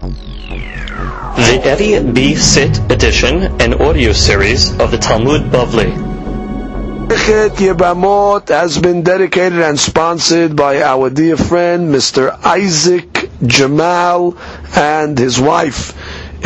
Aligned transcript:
The 0.00 1.60
Eddie 1.62 2.00
B. 2.12 2.34
Sit 2.34 2.78
edition 2.90 3.60
and 3.60 3.74
audio 3.74 4.12
series 4.12 4.70
of 4.80 4.90
the 4.90 4.96
Talmud 4.96 5.42
Bavli. 5.52 5.92
Masechet 7.06 7.50
Yebamot 7.58 8.48
has 8.48 8.78
been 8.78 9.02
dedicated 9.02 9.58
and 9.60 9.78
sponsored 9.78 10.56
by 10.56 10.80
our 10.80 11.10
dear 11.10 11.36
friend 11.36 11.94
Mr. 11.94 12.30
Isaac 12.42 13.28
Jamal 13.44 14.38
and 14.74 15.18
his 15.18 15.38
wife 15.38 15.92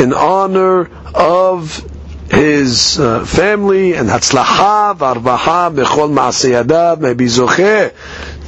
in 0.00 0.12
honor 0.12 0.90
of 1.14 1.78
his 2.30 2.98
uh, 2.98 3.24
family 3.24 3.94
and 3.94 4.08
Hatzlacha 4.08 4.96
v'arvaha 4.96 5.72
bechol 5.72 6.10
ma'asiyadav 6.12 6.98
may 6.98 7.14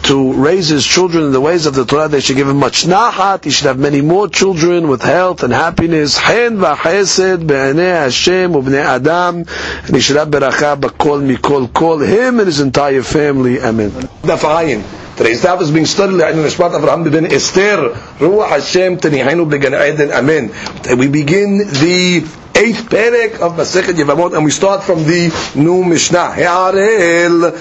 to 0.07 0.33
raise 0.35 0.69
his 0.69 0.87
children 0.87 1.25
in 1.25 1.33
the 1.33 1.41
ways 1.41 1.67
of 1.67 1.75
the 1.75 1.85
Torah. 1.85 2.09
They 2.09 2.21
should 2.21 2.37
give 2.37 2.49
him 2.49 2.59
much 2.59 2.85
nahat. 2.85 3.45
He 3.45 3.51
should 3.51 3.67
have 3.67 3.79
many 3.79 4.01
more 4.01 4.29
children 4.29 4.89
with 4.89 5.03
health 5.03 5.43
and 5.43 5.53
happiness. 5.53 6.17
Hen 6.17 6.59
v'chesed 6.59 7.49
Hashem 7.49 8.53
u'bnei 8.53 8.85
Adam. 8.85 9.45
And 9.85 9.95
he 9.95 10.01
should 10.01 10.17
have 10.17 10.29
beracha 10.29 10.81
b'kol 10.81 11.27
mikol 11.27 11.73
kol. 11.73 11.99
Him 11.99 12.39
and 12.39 12.47
his 12.47 12.61
entire 12.61 13.03
family. 13.03 13.61
Amen. 13.61 13.91
Today's 13.91 15.43
daf 15.43 15.61
is 15.63 15.71
being 15.71 15.87
studied 15.87 16.21
in 16.21 16.43
the 16.43 16.49
Shpat 16.49 16.79
Avraham 16.79 17.11
ben 17.11 17.27
Esther. 17.27 17.91
Ruach 18.19 18.49
Hashem 18.49 18.99
tenihainu 18.99 19.51
b'gan 19.51 19.75
Eden. 19.93 20.13
Amen. 20.13 20.53
We 20.99 21.09
begin 21.09 21.59
the 21.59 22.46
eighth 22.57 22.89
perek 22.89 23.41
of 23.41 23.53
Masechet 23.53 23.95
Yevamot, 23.95 24.35
and 24.35 24.45
we 24.45 24.51
start 24.51 24.83
from 24.83 25.05
the 25.05 25.53
new 25.55 25.85
Mishnah. 25.85 26.35
He'arel 26.35 27.53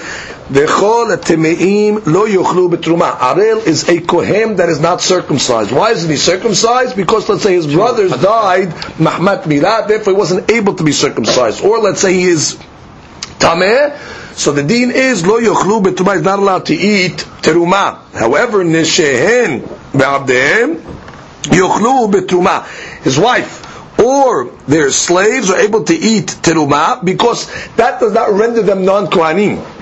v'chol 0.48 1.16
temeim 1.18 2.06
lo 2.06 2.26
yochlu 2.26 2.74
betruma. 2.74 3.16
Arel 3.18 3.66
is 3.66 3.88
a 3.90 4.00
kohen 4.00 4.56
that 4.56 4.70
is 4.70 4.80
not 4.80 5.02
circumcised. 5.02 5.70
Why 5.70 5.90
isn't 5.90 6.08
he 6.08 6.16
circumcised? 6.16 6.96
Because 6.96 7.28
let's 7.28 7.42
say 7.42 7.54
his 7.54 7.66
brothers 7.66 8.10
died 8.12 8.68
mahmat 8.96 9.42
mirat, 9.42 9.88
therefore 9.88 10.14
he 10.14 10.18
wasn't 10.18 10.50
able 10.50 10.74
to 10.74 10.84
be 10.84 10.92
circumcised. 10.92 11.62
Or 11.62 11.78
let's 11.78 12.00
say 12.00 12.14
he 12.14 12.24
is 12.24 12.54
tameh, 13.38 13.98
so 14.34 14.52
the 14.52 14.62
deen 14.62 14.90
is 14.92 15.26
lo 15.26 15.38
yochlu 15.38 15.82
betruma 15.82 16.16
is 16.16 16.22
not 16.22 16.38
allowed 16.38 16.66
to 16.66 16.74
eat 16.74 17.18
teruma. 17.42 18.00
However, 18.12 18.64
nishehen 18.64 19.60
be'abdehem 19.92 20.80
yochlu 21.42 22.10
betruma. 22.10 22.66
His 23.02 23.18
wife 23.18 23.65
or 24.06 24.44
their 24.68 24.90
slaves 24.90 25.50
are 25.50 25.58
able 25.58 25.82
to 25.84 25.94
eat 25.94 26.26
teruma 26.42 27.04
because 27.04 27.46
that 27.74 27.98
does 27.98 28.12
not 28.12 28.30
render 28.30 28.62
them 28.62 28.84
non-kohanim. 28.84 29.75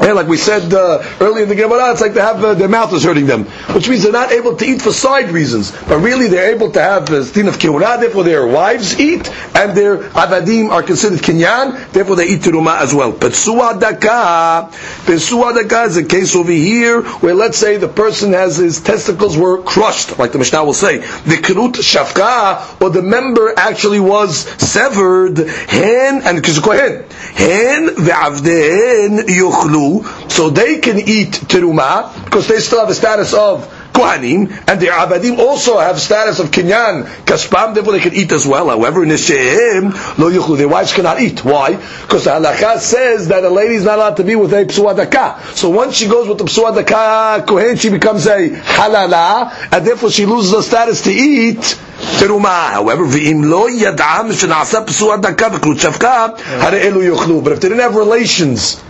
Yeah, 0.00 0.12
like 0.12 0.28
we 0.28 0.36
said 0.36 0.72
uh, 0.72 1.02
earlier 1.20 1.42
in 1.42 1.48
the 1.48 1.56
Gemara, 1.56 1.90
it's 1.90 2.00
like 2.00 2.14
they 2.14 2.20
have 2.20 2.42
uh, 2.42 2.54
their 2.54 2.68
mouth 2.68 2.92
is 2.92 3.02
hurting 3.02 3.26
them, 3.26 3.46
which 3.74 3.88
means 3.88 4.04
they're 4.04 4.12
not 4.12 4.30
able 4.30 4.54
to 4.56 4.64
eat 4.64 4.80
for 4.80 4.92
side 4.92 5.30
reasons, 5.30 5.72
but 5.72 5.98
really 5.98 6.28
they're 6.28 6.54
able 6.54 6.70
to 6.70 6.80
have 6.80 7.06
the 7.06 7.28
din 7.34 7.48
of 7.48 7.58
kibbutz. 7.58 8.00
Therefore, 8.00 8.22
their 8.22 8.46
wives 8.46 8.98
eat, 9.00 9.28
and 9.56 9.76
their 9.76 9.98
avadim 9.98 10.70
are 10.70 10.84
considered 10.84 11.18
kinyan. 11.18 11.90
Therefore, 11.92 12.14
they 12.14 12.28
eat 12.28 12.42
teruma 12.42 12.80
as 12.80 12.94
well. 12.94 13.10
But 13.10 13.32
suadaka, 13.32 14.70
suadaka 14.70 15.88
is 15.88 15.96
a 15.96 16.04
case 16.04 16.36
over 16.36 16.52
here 16.52 17.02
where 17.02 17.34
let's 17.34 17.58
say 17.58 17.76
the 17.76 17.88
person 17.88 18.32
has 18.34 18.56
his 18.56 18.80
testicles 18.80 19.36
were 19.36 19.62
crushed, 19.62 20.16
like 20.16 20.30
the 20.30 20.38
Mishnah 20.38 20.64
will 20.64 20.74
say, 20.74 20.98
the 20.98 21.40
krut 21.42 21.74
shafka, 21.74 22.80
or 22.80 22.90
the 22.90 23.02
member 23.02 23.52
actually 23.56 24.00
was 24.00 24.38
severed. 24.62 25.38
Hen 25.38 26.22
and 26.22 26.44
kohen, 26.44 27.04
hen 27.34 27.88
ve'avden 27.96 29.26
yuchlu 29.26 29.87
so 30.28 30.50
they 30.50 30.78
can 30.78 30.98
eat 30.98 31.32
teruma 31.52 31.92
because 32.24 32.46
they 32.48 32.58
still 32.60 32.80
have 32.80 32.90
a 32.90 32.94
status 32.94 33.34
of 33.34 33.66
kohanim, 33.98 34.50
and 34.68 34.80
their 34.80 34.92
abadim 34.92 35.38
also 35.38 35.78
have 35.78 36.00
status 36.00 36.38
of 36.38 36.50
kinyan 36.50 37.04
kaspam. 37.24 37.74
Therefore, 37.74 37.92
they 37.94 38.00
can 38.00 38.14
eat 38.14 38.30
as 38.32 38.46
well. 38.46 38.68
However, 38.68 39.04
nisheim 39.04 39.92
lo 40.18 40.30
yuchlu, 40.30 40.56
their 40.56 40.68
wives 40.68 40.92
cannot 40.92 41.20
eat. 41.20 41.44
Why? 41.44 41.74
Because 41.74 42.24
the 42.24 42.30
halakha 42.30 42.78
says 42.78 43.28
that 43.28 43.44
a 43.44 43.48
lady 43.50 43.74
is 43.74 43.84
not 43.84 43.96
allowed 43.98 44.16
to 44.18 44.24
be 44.24 44.36
with 44.36 44.52
a 44.52 44.64
psuadaka. 44.64 45.40
So 45.56 45.70
once 45.70 45.96
she 45.96 46.06
goes 46.08 46.28
with 46.28 46.38
the 46.38 46.44
psuadaka 46.44 47.46
kohen, 47.46 47.76
she 47.76 47.90
becomes 47.90 48.26
a 48.26 48.50
halala, 48.50 49.52
and 49.72 49.86
therefore 49.86 50.10
she 50.10 50.26
loses 50.26 50.52
her 50.54 50.62
status 50.62 51.02
to 51.02 51.10
eat. 51.10 51.78
teruma. 52.18 52.70
However, 52.70 53.04
v'im 53.04 53.48
lo 53.50 53.68
yadam 53.68 54.30
shenasa 54.32 54.86
psuadaka 54.86 55.50
v'krut 55.58 55.78
shavka, 55.80 56.38
hare 56.38 56.78
elu 56.80 57.02
yuchlu. 57.14 57.42
But 57.42 57.54
if 57.54 57.60
they 57.60 57.68
didn't 57.68 57.82
have 57.82 57.96
relations 57.96 58.82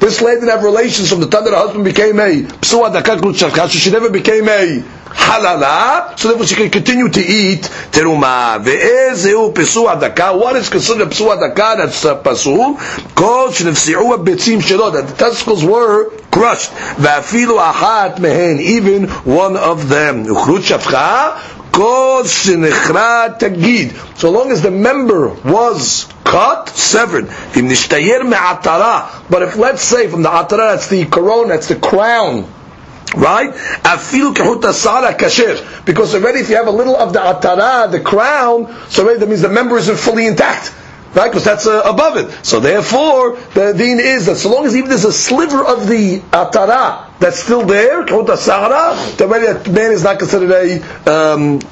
this 0.00 0.20
lady 0.20 0.40
didn't 0.40 0.50
have 0.50 0.62
relations 0.64 1.08
from 1.10 1.20
the 1.20 1.28
time 1.28 1.44
that 1.44 1.50
her 1.50 1.56
husband 1.56 1.84
became 1.84 2.18
a 2.20 2.42
psua 2.62 2.92
dakak 2.94 3.20
so 3.68 3.68
she 3.68 3.90
never 3.90 4.10
became 4.10 4.48
a 4.48 4.82
halala, 5.16 6.18
so 6.18 6.28
therefore 6.28 6.46
she 6.46 6.54
can 6.54 6.70
continue 6.70 7.08
to 7.08 7.20
eat 7.20 7.62
teruma. 7.90 8.62
Ve'ezeu 8.62 9.52
daka. 10.00 10.36
What 10.36 10.56
is 10.56 10.68
considered 10.68 11.08
pesua 11.08 11.38
daka? 11.40 11.74
That's 11.78 12.04
uh, 12.04 12.22
pasul. 12.22 12.76
Kol 13.14 13.48
shenefsi'u 13.48 14.60
shelo. 14.60 14.92
That 14.92 15.08
the 15.08 15.14
testicles 15.14 15.64
were 15.64 16.10
crushed. 16.30 16.70
Ve'afilu 17.00 17.58
achat 17.58 18.18
mehen. 18.20 18.60
Even 18.60 19.08
one 19.24 19.56
of 19.56 19.88
them. 19.88 20.26
Uchrut. 20.26 21.55
So 21.76 22.22
long 24.30 24.50
as 24.50 24.62
the 24.62 24.70
member 24.70 25.28
was 25.28 26.06
cut, 26.24 26.70
severed. 26.70 27.26
But 27.26 29.42
if 29.42 29.56
let's 29.56 29.82
say 29.82 30.08
from 30.08 30.22
the 30.22 30.30
atara, 30.30 30.72
that's 30.72 30.88
the 30.88 31.04
corona, 31.04 31.48
that's 31.48 31.68
the 31.68 31.76
crown, 31.76 32.50
right? 33.14 33.50
Afilu 33.52 34.32
kehuta 34.34 34.72
sara 34.72 35.12
kasher. 35.14 35.84
Because 35.84 36.14
already 36.14 36.40
if 36.40 36.48
you 36.48 36.56
have 36.56 36.66
a 36.66 36.70
little 36.70 36.96
of 36.96 37.12
the 37.12 37.18
atara, 37.18 37.90
the 37.90 38.00
crown, 38.00 38.74
so 38.88 39.02
already 39.04 39.20
that 39.20 39.28
means 39.28 39.42
the 39.42 39.50
member 39.50 39.76
isn't 39.76 39.98
fully 39.98 40.26
intact. 40.26 40.72
Right, 41.16 41.30
because 41.30 41.44
that's 41.44 41.66
uh, 41.66 41.80
above 41.86 42.18
it. 42.18 42.44
So 42.44 42.60
therefore, 42.60 43.36
the 43.54 43.72
deen 43.72 44.00
is 44.00 44.26
that 44.26 44.36
so 44.36 44.52
long 44.52 44.66
as 44.66 44.76
even 44.76 44.90
there's 44.90 45.06
a 45.06 45.12
sliver 45.12 45.64
of 45.64 45.88
the 45.88 46.18
atara 46.30 47.18
that's 47.18 47.42
still 47.42 47.64
there, 47.64 48.04
kehuta 48.04 48.36
sara, 48.36 48.94
the 49.16 49.26
man 49.72 49.92
is 49.92 50.04
not 50.04 50.18
considered 50.18 50.50
a 50.50 50.74
um, 51.10 51.60
krut 51.60 51.62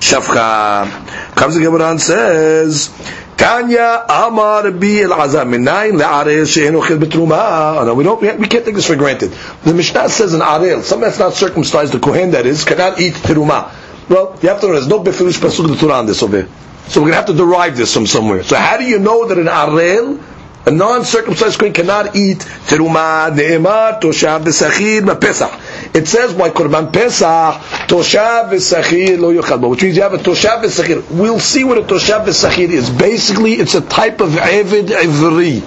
shafcha. 0.00 1.36
Comes 1.36 1.54
the 1.54 1.60
Gemara 1.60 1.92
and 1.92 2.00
says, 2.00 2.88
Tanya 3.36 4.04
Amar 4.08 4.72
Bi 4.72 5.02
El 5.02 5.10
Azam 5.10 5.54
Minayin 5.54 6.00
LeArel 6.00 6.52
She'en 6.52 6.74
Ochel 6.74 6.98
Betruma. 6.98 7.86
No, 7.86 7.94
we 7.94 8.02
don't. 8.02 8.20
We 8.20 8.48
can't 8.48 8.64
take 8.64 8.74
this 8.74 8.88
for 8.88 8.96
granted. 8.96 9.30
The 9.62 9.74
Mishnah 9.74 10.08
says 10.08 10.34
an 10.34 10.40
Arel, 10.40 10.82
something 10.82 11.06
that's 11.06 11.20
not 11.20 11.34
circumcised, 11.34 11.92
the 11.92 12.00
Kohen 12.00 12.32
that 12.32 12.46
is, 12.46 12.64
cannot 12.64 13.00
eat 13.00 13.14
teruma. 13.14 13.72
Well, 14.08 14.36
you 14.42 14.48
have 14.48 14.60
to 14.60 14.66
know 14.66 14.72
there's 14.72 14.88
no 14.88 14.98
befirish 14.98 15.38
pasuk 15.38 15.68
the 15.68 15.76
Torah 15.76 15.94
on 15.94 16.06
this 16.06 16.20
over. 16.20 16.48
So 16.88 17.00
we're 17.00 17.10
going 17.10 17.12
to 17.12 17.16
have 17.16 17.26
to 17.26 17.34
derive 17.34 17.76
this 17.76 17.94
from 17.94 18.06
somewhere. 18.06 18.42
So 18.42 18.56
how 18.56 18.76
do 18.76 18.84
you 18.84 18.98
know 18.98 19.28
that 19.28 19.38
an 19.38 19.46
Arel 19.46 20.22
a 20.64 20.70
non-circumcised 20.70 21.58
Kohen 21.58 21.72
cannot 21.72 22.14
eat 22.14 22.38
teruma 22.38 23.34
ne'emar 23.34 24.00
toshav 24.00 24.44
v'sachir 24.44 25.20
pesach. 25.20 25.50
It 25.92 26.06
says 26.06 26.34
by 26.34 26.50
korban 26.50 26.92
pesach 26.92 27.60
toshav 27.88 28.50
v'sachir 28.50 29.18
lo 29.18 29.34
yochal 29.34 29.68
which 29.68 29.82
means 29.82 29.96
you 29.96 30.02
have 30.02 30.14
a 30.14 30.18
toshav 30.18 30.62
v'sachir. 30.62 31.10
We'll 31.10 31.40
see 31.40 31.64
what 31.64 31.78
a 31.78 31.82
toshav 31.82 32.26
v'sachir 32.26 32.68
is. 32.68 32.90
Basically, 32.90 33.54
it's 33.54 33.74
a 33.74 33.80
type 33.80 34.20
of 34.20 34.30
evid 34.30 34.86
ivri. 34.86 35.62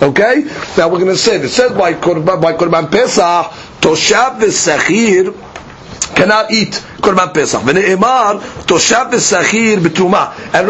Okay? 0.00 0.42
Now 0.78 0.90
we're 0.90 1.00
going 1.00 1.06
to 1.06 1.16
say 1.16 1.40
it 1.40 1.48
says 1.48 1.72
by 1.72 1.94
korban 1.94 2.40
by 2.40 2.52
korban 2.52 2.88
pesach 2.88 3.50
toshav 3.80 4.38
v'sachir 4.38 5.34
cannot 6.16 6.50
eat 6.50 6.72
korban 7.00 7.32
pesach. 7.32 7.62
And 7.62 7.78
it 7.78 8.00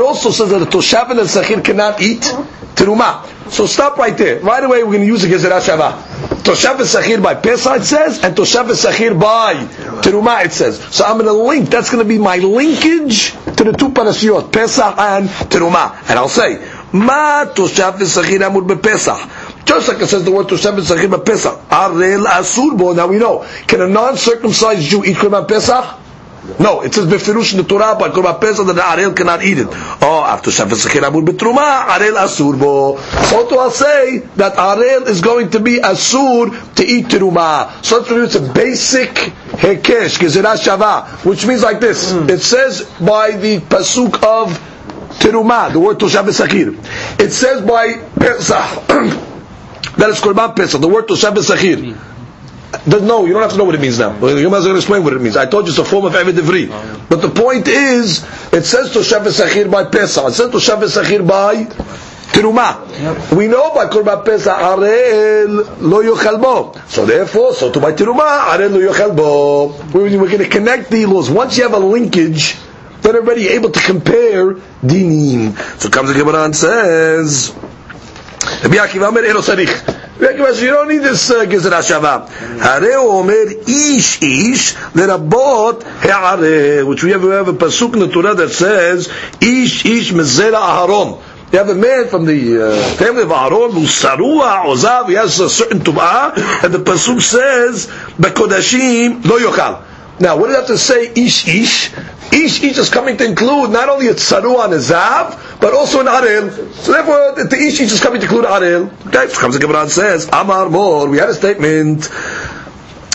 also 0.00 0.30
says 0.30 0.50
that 0.50 0.62
a 0.62 0.66
toshav 0.66 1.10
and 1.10 1.20
a 1.20 1.24
sachir 1.24 1.64
cannot 1.64 2.02
eat 2.02 2.22
teruma. 2.74 3.24
So 3.50 3.66
stop 3.66 3.96
right 3.96 4.16
there. 4.18 4.40
Right 4.40 4.62
away, 4.62 4.82
we're 4.82 4.92
going 4.92 5.00
to 5.02 5.06
use 5.06 5.22
a 5.24 5.28
Gezerah 5.28 5.60
Shava. 5.60 5.92
Toshav 6.42 6.76
Sachir 6.78 7.22
by 7.22 7.34
Pesach 7.34 7.80
it 7.80 7.84
says, 7.84 8.24
and 8.24 8.36
Toshav 8.36 8.66
Sachir 8.70 9.18
by 9.18 9.54
Teruma 10.02 10.44
it 10.44 10.52
says. 10.52 10.78
So 10.92 11.04
I'm 11.04 11.18
going 11.18 11.26
to 11.26 11.32
link, 11.32 11.70
that's 11.70 11.90
going 11.90 12.02
to 12.04 12.08
be 12.08 12.18
my 12.18 12.38
linkage 12.38 13.31
to 13.31 13.64
the 13.64 13.72
two 13.72 13.90
parashiot, 13.90 14.52
Pesach 14.52 14.99
and 14.99 15.28
Teruma. 15.28 15.96
And 16.10 16.19
I'll 16.19 16.28
say, 16.28 16.58
Ma 16.92 17.44
Toshav 17.46 17.99
Sachir 17.99 18.44
Amur 18.44 18.62
BePesach. 18.62 19.45
Just 19.66 19.88
like 19.88 20.00
it 20.00 20.06
says 20.06 20.24
the 20.24 20.30
word 20.30 20.46
Toshav 20.46 20.78
Sachir 20.78 21.12
BePesach. 21.12 21.66
Arel 21.68 22.24
Asur 22.24 22.78
Bo. 22.78 22.92
Now 22.92 23.08
we 23.08 23.18
know, 23.18 23.44
can 23.66 23.82
a 23.82 23.88
non-circumcised 23.88 24.82
Jew 24.82 25.04
eat 25.04 25.16
Korban 25.16 25.46
Pesach? 25.48 26.02
No, 26.60 26.82
it 26.82 26.94
says 26.94 27.06
befirush 27.06 27.52
in 27.52 27.58
the 27.58 27.64
Torah 27.64 27.96
by 27.98 28.10
Korban 28.10 28.40
Pesach 28.40 28.64
that 28.68 28.74
the 28.74 28.80
Arel 28.80 29.16
cannot 29.16 29.42
eat 29.42 29.58
it. 29.58 29.66
Oh, 29.68 30.24
after 30.24 30.52
Shabbos 30.52 30.84
Sechir 30.86 31.02
Abur 31.02 31.26
Betruma, 31.26 31.86
Arel 31.88 32.14
Asur 32.14 32.56
bo. 32.58 32.96
So 32.96 33.48
to 33.48 33.70
say 33.72 34.18
that 34.36 34.54
Arel 34.54 35.08
is 35.08 35.20
going 35.20 35.50
to 35.50 35.58
be 35.58 35.78
Asur 35.80 36.74
to 36.76 36.84
eat 36.84 37.06
Teruma. 37.06 37.84
So 37.84 38.04
it's 38.22 38.36
a 38.36 38.52
basic 38.52 39.10
Hekesh, 39.10 40.20
Gezerah 40.20 40.56
Shava, 40.56 41.08
which 41.26 41.44
means 41.44 41.64
like 41.64 41.80
this. 41.80 42.12
Mm. 42.12 42.30
It 42.30 42.38
says 42.38 42.82
by 43.00 43.32
the 43.32 43.58
Pasuk 43.58 44.22
of 44.22 44.56
Teruma, 45.18 45.72
the 45.72 45.80
word 45.80 45.98
Toshav 45.98 46.28
Sakir. 46.28 46.78
It 47.20 47.32
says 47.32 47.62
by 47.62 47.94
Pesach, 48.20 49.26
that 49.97 50.11
is 50.11 50.21
Korban 50.21 50.55
Pesach, 50.56 50.81
the 50.81 50.88
word 50.88 51.06
Toshav 51.06 51.35
Sakir. 51.37 51.97
No, 52.87 53.25
you 53.25 53.33
don't 53.33 53.43
have 53.43 53.53
to 53.53 53.56
know 53.56 53.65
what 53.65 53.75
it 53.75 53.81
means 53.81 53.99
now. 53.99 54.12
You 54.27 54.50
might 54.50 54.59
as 54.59 54.67
well 54.67 54.77
explain 54.77 55.03
what 55.05 55.12
it 55.12 55.21
means. 55.21 55.37
I 55.37 55.47
told 55.47 55.67
you 55.67 55.71
it's 55.71 55.79
a 55.79 55.85
form 55.85 56.05
of 56.05 56.12
Eved 56.12 56.33
Ivri. 56.33 56.69
Oh, 56.71 57.06
but 57.09 57.23
the 57.23 57.31
point 57.31 57.69
is, 57.69 58.25
it 58.53 58.65
says 58.65 58.91
Toshav 58.93 59.25
Sachir 59.29 59.71
by 59.71 59.85
Pesach. 59.85 60.27
It 60.29 60.33
says 60.33 60.50
Toshav 60.50 60.83
Sachir 60.83 61.27
by 61.27 61.65
Tiruma. 62.33 63.35
We 63.35 63.47
know 63.47 63.73
by 63.73 63.87
Korban 63.87 64.25
Pesach, 64.25 64.53
Arel 64.53 65.81
lo 65.81 66.03
yochel 66.03 66.41
bo. 66.43 66.73
So 66.88 67.06
therefore, 67.06 67.55
so 67.55 67.71
to 67.73 67.81
by 67.81 67.93
Tiruma, 67.93 68.47
Arel 68.49 68.73
lo 68.73 68.81
yochel 68.93 69.17
bo. 69.17 69.69
We're 69.94 70.11
going 70.11 70.38
to 70.38 70.49
connect 70.49 70.91
the 70.91 71.06
laws. 71.06 71.31
Once 71.31 71.56
you 71.56 71.62
have 71.62 71.73
a 71.73 71.79
linkage, 71.79 72.56
then 73.00 73.15
already 73.15 73.49
able 73.49 73.71
to 73.71 73.81
compare 73.81 74.55
dinim. 74.83 75.56
So 75.81 75.88
comes 75.88 76.12
the 76.12 76.19
Gemara 76.19 76.44
and 76.44 76.55
says, 76.55 77.55
Rabbi 78.63 78.77
Akiva 78.77 79.07
Omer 79.07 79.24
Ero 79.25 79.42
Sarich. 79.42 79.71
you 80.62 80.68
don't 80.68 80.88
need 80.88 81.01
this 81.03 81.31
uh, 81.31 81.45
גזרה 81.45 81.83
שווה. 81.83 82.18
הרי 82.59 82.94
הוא 82.94 83.18
אומר 83.19 83.33
איש 83.68 84.19
איש 84.21 84.75
לרבות 84.95 85.83
הערה, 86.01 86.36
which 86.86 87.03
we 87.03 87.12
have, 87.12 87.24
we 87.24 87.31
have 87.31 87.48
a 87.48 87.53
pasuk 87.53 87.94
in 87.94 88.00
the 88.00 88.07
Torah 88.07 88.36
that 88.36 88.51
says 88.51 89.09
איש 89.42 89.86
איש 89.86 90.13
מזרע 90.13 90.57
אהרון. 90.57 91.18
You 91.51 91.57
have 91.57 91.69
a 91.69 91.75
man 91.75 92.07
from 92.07 92.25
the 92.25 92.63
uh, 92.63 92.81
family 92.95 93.24
of 93.24 93.31
Aaron 93.31 93.71
who's 93.74 93.92
sarua, 94.01 94.63
ozav, 94.63 95.09
he 95.09 95.15
has 95.15 95.38
a 95.42 95.50
certain 95.50 95.80
tum'ah, 95.81 96.63
and 96.63 96.74
the 96.74 96.80
pasuk 96.80 97.21
says, 97.21 97.88
"Bekodashim 98.18 99.25
lo 99.25 99.38
yochal." 99.38 99.83
Now, 100.21 100.38
what 100.38 100.45
do 100.48 100.51
you 100.53 100.57
have 100.59 100.68
to 100.68 100.77
say, 100.77 101.12
ish 101.13 101.48
ish? 101.48 101.92
Ish 102.36 102.63
ish 102.63 102.77
is 102.77 102.89
coming 102.89 103.18
to 103.18 103.25
include 103.25 103.71
not 103.71 103.89
only 103.89 104.07
a 104.07 104.13
sarua 104.13 104.65
and 104.65 104.74
a 104.74 104.77
zav, 104.77 105.59
but 105.59 105.74
also 105.74 106.00
an 106.00 106.07
arel. 106.07 106.74
So 106.74 106.94
therefore, 106.94 107.44
the 107.44 107.56
ish 107.56 107.81
ish 107.81 107.92
is 107.92 108.00
coming 108.00 108.21
to 108.21 108.25
include 108.25 108.45
arel. 108.45 108.89
Okay, 109.07 109.27
so 109.27 109.39
comes 109.39 109.56
the 109.56 109.59
Gemara 109.59 109.81
and 109.81 109.92
says, 109.92 110.30
Amar 110.31 110.69
Mor, 110.69 111.09
we 111.09 111.18
had 111.18 111.30
a 111.30 111.33
statement. 111.33 112.09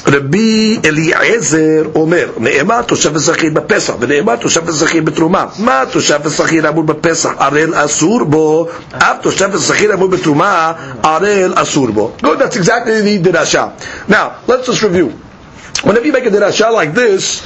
רבי 0.06 0.78
אליעזר 0.84 1.82
אומר, 1.94 2.30
נאמר 2.38 2.82
תושב 2.82 3.16
ושכיר 3.16 3.50
בפסח, 3.52 3.94
ונאמר 4.00 4.36
תושב 4.36 4.68
ושכיר 4.68 5.02
בתרומה. 5.02 5.46
מה 5.58 5.84
תושב 5.92 6.20
ושכיר 6.24 6.68
אמור 6.68 6.84
בפסח? 6.84 7.30
ערל 7.38 7.72
אסור 7.74 8.24
בו, 8.24 8.68
אף 8.98 9.16
תושב 9.22 9.48
ושכיר 9.52 9.94
אמור 9.94 10.08
בתרומה, 10.08 10.72
ערל 11.02 11.52
אסור 11.56 11.90
בו. 11.90 12.12
Good, 12.22 12.38
that's 12.38 12.56
exactly 12.56 13.18
the 13.18 13.32
dirasha. 13.32 13.72
Now, 14.08 14.36
let's 14.46 14.66
just 14.66 14.82
review. 14.82 15.12
Whenever 15.82 16.06
you 16.06 16.12
make 16.12 16.26
a 16.26 16.30
dirasha 16.30 16.72
like 16.72 16.92
this, 16.94 17.42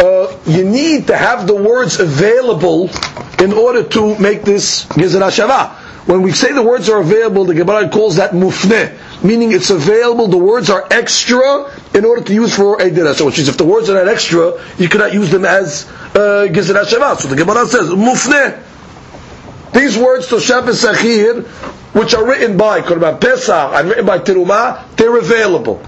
uh, 0.00 0.36
you 0.46 0.64
need 0.64 1.06
to 1.08 1.16
have 1.16 1.46
the 1.46 1.54
words 1.54 2.00
available 2.00 2.90
in 3.38 3.52
order 3.52 3.82
to 3.84 4.18
make 4.18 4.42
this 4.42 4.84
Gizra 4.86 5.30
Shava. 5.30 5.70
When 6.06 6.22
we 6.22 6.32
say 6.32 6.52
the 6.52 6.62
words 6.62 6.88
are 6.88 7.00
available, 7.00 7.44
the 7.44 7.54
Gemara 7.54 7.88
calls 7.90 8.16
that 8.16 8.30
mufne 8.32 8.96
meaning 9.22 9.52
it's 9.52 9.70
available, 9.70 10.28
the 10.28 10.38
words 10.38 10.70
are 10.70 10.86
extra 10.90 11.72
in 11.94 12.04
order 12.04 12.22
to 12.22 12.34
use 12.34 12.54
for 12.54 12.80
a 12.80 12.90
dirasha, 12.90 13.24
which 13.26 13.38
is 13.38 13.48
if 13.48 13.56
the 13.56 13.64
words 13.64 13.90
are 13.90 13.94
not 13.94 14.08
extra, 14.08 14.52
you 14.78 14.88
cannot 14.88 15.12
use 15.12 15.30
them 15.30 15.44
as 15.44 15.88
uh, 16.14 16.46
gizra 16.50 16.84
shava. 16.84 17.16
So 17.18 17.28
the 17.28 17.36
Gemara 17.36 17.66
says, 17.66 17.88
mufne. 17.90 18.64
These 19.72 19.98
words, 19.98 20.28
Toshav 20.28 20.62
Sachir, 20.72 21.44
which 21.94 22.14
are 22.14 22.26
written 22.26 22.56
by 22.56 22.80
Korban 22.80 23.20
Pesach 23.20 23.72
and 23.74 23.88
written 23.90 24.06
by 24.06 24.18
Terumah, 24.18 24.96
they're 24.96 25.18
available. 25.18 25.82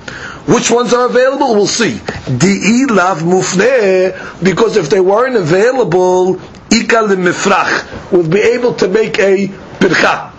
Which 0.50 0.68
ones 0.68 0.92
are 0.92 1.06
available? 1.06 1.54
We'll 1.54 1.68
see. 1.68 1.92
Di'i 1.92 2.90
lav 2.90 3.20
mufne, 3.20 4.42
because 4.42 4.76
if 4.76 4.90
they 4.90 4.98
weren't 5.00 5.36
available, 5.36 6.40
ikal 6.70 7.14
mifrach, 7.14 8.10
would 8.10 8.32
be 8.32 8.40
able 8.40 8.74
to 8.74 8.88
make 8.88 9.20
a 9.20 9.46
pircha. 9.46 10.30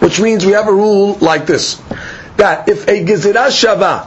Which 0.00 0.20
means 0.20 0.46
we 0.46 0.52
have 0.52 0.68
a 0.68 0.72
rule 0.72 1.18
like 1.20 1.46
this. 1.46 1.82
That 2.36 2.68
if 2.68 2.86
a 2.86 3.04
gezirah 3.04 3.48
shava, 3.48 4.06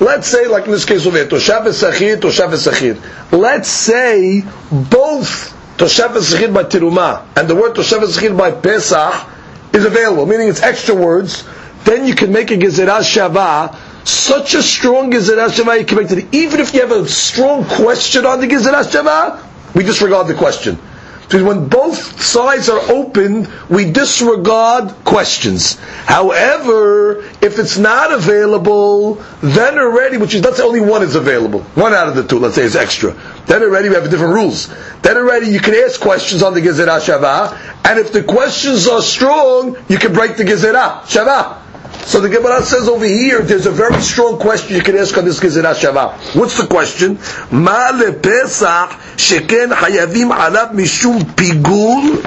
let's 0.00 0.28
say 0.28 0.48
like 0.48 0.66
in 0.66 0.72
this 0.72 0.84
case 0.84 1.06
over 1.06 1.16
here, 1.16 1.28
toshav 1.28 1.62
esachir, 1.62 2.16
toshav 2.16 2.50
esachir. 2.50 3.32
Let's 3.32 3.70
say 3.70 4.42
both 4.70 5.56
toshav 5.78 6.10
esachir 6.10 6.52
by 6.52 6.64
tiruma 6.64 7.24
and 7.36 7.48
the 7.48 7.54
word 7.54 7.74
toshav 7.74 8.00
esachir 8.00 8.36
by 8.36 8.50
pesach 8.50 9.30
is 9.72 9.86
available, 9.86 10.26
meaning 10.26 10.48
it's 10.48 10.62
extra 10.62 10.94
words, 10.94 11.48
then 11.84 12.06
you 12.06 12.14
can 12.14 12.32
make 12.32 12.50
a 12.50 12.56
gezirah 12.58 13.00
shava 13.00 13.74
such 14.04 14.54
a 14.54 14.62
strong 14.62 15.10
gezerah 15.10 15.48
shava 15.48 15.78
you 15.78 15.84
can. 15.86 16.28
Even 16.32 16.60
if 16.60 16.74
you 16.74 16.80
have 16.80 16.92
a 16.92 17.08
strong 17.08 17.64
question 17.64 18.26
on 18.26 18.40
the 18.40 18.46
gezerah 18.46 18.84
shava, 18.84 19.74
we 19.74 19.82
disregard 19.82 20.26
the 20.26 20.34
question. 20.34 20.78
Because 21.24 21.42
when 21.42 21.68
both 21.68 22.22
sides 22.22 22.68
are 22.68 22.80
open, 22.92 23.48
we 23.70 23.90
disregard 23.90 24.90
questions. 25.04 25.76
However, 26.04 27.24
if 27.40 27.58
it's 27.58 27.78
not 27.78 28.12
available, 28.12 29.14
then 29.42 29.78
already, 29.78 30.18
which 30.18 30.34
is 30.34 30.44
let's 30.44 30.58
say 30.58 30.62
only 30.62 30.80
one 30.80 31.02
is 31.02 31.14
available, 31.14 31.62
one 31.74 31.94
out 31.94 32.08
of 32.08 32.14
the 32.14 32.24
two, 32.24 32.38
let's 32.38 32.56
say 32.56 32.62
is 32.62 32.76
extra. 32.76 33.12
Then 33.46 33.62
already 33.62 33.88
we 33.88 33.94
have 33.94 34.08
different 34.10 34.34
rules. 34.34 34.68
Then 35.00 35.16
already 35.16 35.46
you 35.46 35.60
can 35.60 35.74
ask 35.74 35.98
questions 36.00 36.42
on 36.42 36.52
the 36.52 36.60
Gezerah 36.60 37.00
Shavah, 37.00 37.58
and 37.86 37.98
if 37.98 38.12
the 38.12 38.22
questions 38.22 38.86
are 38.86 39.00
strong, 39.02 39.76
you 39.88 39.98
can 39.98 40.12
break 40.12 40.36
the 40.36 40.44
Gezerah 40.44 41.02
Shavah. 41.04 41.63
So 42.06 42.20
the 42.20 42.28
Gemara 42.28 42.62
says 42.62 42.88
over 42.88 43.04
here, 43.06 43.40
there's 43.42 43.66
a 43.66 43.70
very 43.70 44.00
strong 44.02 44.38
question 44.38 44.76
you 44.76 44.82
can 44.82 44.96
ask 44.96 45.16
on 45.16 45.24
this 45.24 45.40
Gezerah 45.40 45.74
Shava. 45.74 46.14
What's 46.38 46.56
the 46.58 46.66
question? 46.66 47.14
Ma 47.50 47.92
lepesach 47.92 48.90
sheken 49.16 49.72
hayavim 49.72 50.30
alav 50.30 50.72
mishum 50.72 51.20
pigul 51.34 52.20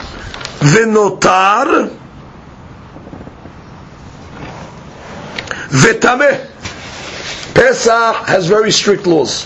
venotar 0.59 1.89
vetame. 5.69 6.47
Pesach 7.53 8.27
has 8.27 8.47
very 8.47 8.71
strict 8.71 9.07
laws. 9.07 9.43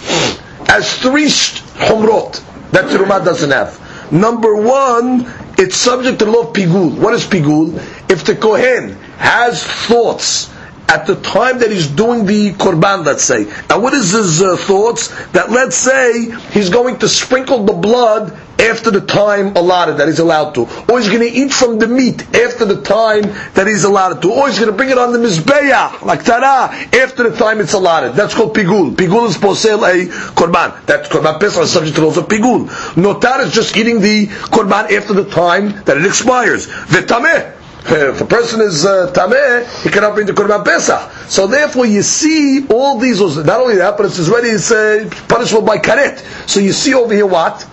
Has 0.67 0.97
three 1.00 1.25
humrot 1.25 2.41
that 2.71 2.85
Terumah 2.85 3.24
doesn't 3.24 3.51
have. 3.51 3.79
Number 4.12 4.56
one, 4.56 5.25
it's 5.57 5.75
subject 5.75 6.19
to 6.19 6.25
law 6.25 6.47
of 6.47 6.53
pigul. 6.53 6.97
What 6.97 7.13
is 7.13 7.25
pigul? 7.25 7.75
If 8.09 8.25
the 8.25 8.35
Kohen 8.35 8.97
has 9.21 9.63
thoughts 9.63 10.51
at 10.91 11.07
the 11.07 11.15
time 11.15 11.59
that 11.59 11.71
he's 11.71 11.88
doing 11.88 12.25
the 12.25 12.51
korban, 12.51 13.06
let's 13.06 13.23
say. 13.23 13.50
And 13.69 13.81
what 13.81 13.94
is 13.94 14.12
his 14.12 14.41
uh, 14.41 14.57
thoughts? 14.57 15.07
That 15.31 15.50
let's 15.50 15.77
say 15.77 16.29
he's 16.51 16.69
going 16.69 17.00
to 17.00 17.07
sprinkle 17.07 17.63
the 17.63 17.73
blood 17.73 18.38
after 18.59 18.91
the 18.91 19.01
time 19.01 19.56
allotted 19.56 19.97
that 19.97 20.07
he's 20.07 20.19
allowed 20.19 20.53
to, 20.53 20.62
or 20.89 21.00
he's 21.00 21.07
going 21.07 21.21
to 21.21 21.31
eat 21.31 21.51
from 21.51 21.79
the 21.79 21.88
meat 21.88 22.21
after 22.35 22.65
the 22.65 22.81
time 22.81 23.23
that 23.53 23.65
he's 23.68 23.85
allotted 23.85 24.21
to, 24.21 24.31
or 24.31 24.50
he's 24.50 24.59
going 24.59 24.69
to 24.69 24.75
bring 24.75 24.89
it 24.89 24.97
on 24.97 25.13
the 25.13 25.18
mizbeah 25.18 26.01
like 26.01 26.24
tara 26.25 26.69
after 27.01 27.29
the 27.29 27.35
time 27.38 27.59
it's 27.62 27.74
allotted. 27.74 28.13
That's 28.13 28.35
called 28.35 28.56
pigul. 28.56 28.94
Pigul 28.94 29.29
is 29.29 29.38
posel 29.38 29.88
a 29.88 30.07
korban. 30.33 30.85
That 30.88 31.06
korban 31.06 31.39
pesach 31.39 31.63
is 31.63 31.71
subject 31.71 31.95
to 31.95 32.03
also 32.03 32.21
pigul. 32.21 32.67
Notar 32.95 33.39
is 33.45 33.53
just 33.53 33.75
eating 33.77 34.01
the 34.01 34.27
korban 34.27 34.91
after 34.91 35.13
the 35.13 35.25
time 35.29 35.84
that 35.86 35.98
it 35.98 36.05
expires. 36.05 36.67
V'tameh 36.67 37.61
if 37.83 38.21
a 38.21 38.25
person 38.25 38.61
is 38.61 38.85
uh, 38.85 39.11
tameh, 39.11 39.83
he 39.83 39.89
cannot 39.89 40.13
bring 40.13 40.27
the 40.27 40.33
korban 40.33 40.63
pesach. 40.63 41.11
So 41.29 41.47
therefore, 41.47 41.85
you 41.88 42.03
see 42.03 42.67
all 42.69 43.00
these. 43.00 43.19
Not 43.19 43.59
only 43.61 43.77
that, 43.77 43.97
but 43.97 44.05
it's 44.05 44.29
already 44.29 44.50
it's 44.50 44.71
uh, 44.71 45.09
punishable 45.27 45.63
by 45.63 45.77
karet. 45.77 46.19
So 46.47 46.59
you 46.59 46.73
see 46.73 46.93
over 46.93 47.13
here 47.13 47.25
what 47.25 47.67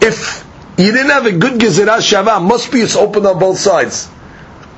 if 0.00 0.44
you 0.76 0.92
didn't 0.92 1.10
have 1.10 1.26
a 1.26 1.32
good 1.32 1.60
gezerah 1.60 1.98
shava, 1.98 2.40
must 2.40 2.70
be 2.70 2.80
it's 2.80 2.94
open 2.96 3.26
on 3.26 3.38
both 3.38 3.58
sides. 3.58 4.08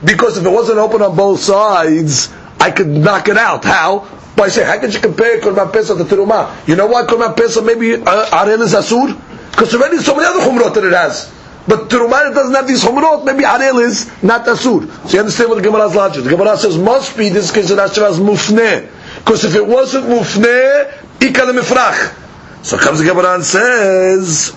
Because 0.02 0.38
if 0.38 0.46
it 0.46 0.50
wasn't 0.50 0.78
open 0.78 1.02
on 1.02 1.14
both 1.14 1.40
sides, 1.40 2.32
I 2.58 2.70
could 2.70 2.88
knock 2.88 3.28
it 3.28 3.36
out. 3.36 3.64
How? 3.64 4.08
By 4.34 4.48
saying, 4.48 4.66
how 4.66 4.80
could 4.80 4.94
you 4.94 5.00
compare 5.00 5.38
korban 5.40 5.70
pesach 5.72 5.98
to 5.98 6.04
terumah? 6.04 6.66
You 6.66 6.76
know 6.76 6.86
why 6.86 7.02
korban 7.02 7.36
pesach 7.36 7.64
maybe 7.64 7.94
uh, 7.96 8.26
arel 8.30 8.60
is 8.62 8.72
asur? 8.72 9.14
Because 9.50 9.74
already 9.74 9.98
so 9.98 10.14
many 10.16 10.26
other 10.26 10.40
chumrot 10.40 10.72
that 10.74 10.84
it 10.84 10.92
has. 10.94 11.30
But 11.70 11.88
Terumat 11.88 12.34
doesn't 12.34 12.52
have 12.52 12.66
these 12.66 12.82
chumrot, 12.82 13.24
maybe 13.24 13.44
Arel 13.44 13.80
is 13.80 14.10
not 14.24 14.44
Asur. 14.44 14.90
So 15.08 15.12
you 15.12 15.20
understand 15.20 15.50
what 15.50 15.62
Gemara's 15.62 15.94
logic. 15.94 16.24
The 16.24 16.30
Gemara 16.30 16.56
says, 16.56 16.76
must 16.76 17.16
be 17.16 17.28
this 17.28 17.52
case 17.52 17.70
of 17.70 17.78
Asher 17.78 18.04
as 18.06 18.18
Mufneh. 18.18 18.88
Because 19.18 19.44
if 19.44 19.54
it 19.54 19.64
wasn't 19.64 20.06
Mufneh, 20.06 21.22
Ika 21.22 21.46
the 21.46 21.52
Mifrach. 21.52 22.64
So 22.64 22.76
comes 22.76 22.98
the 22.98 23.04
Gemara 23.04 23.36
and 23.36 23.44
says, 23.44 24.50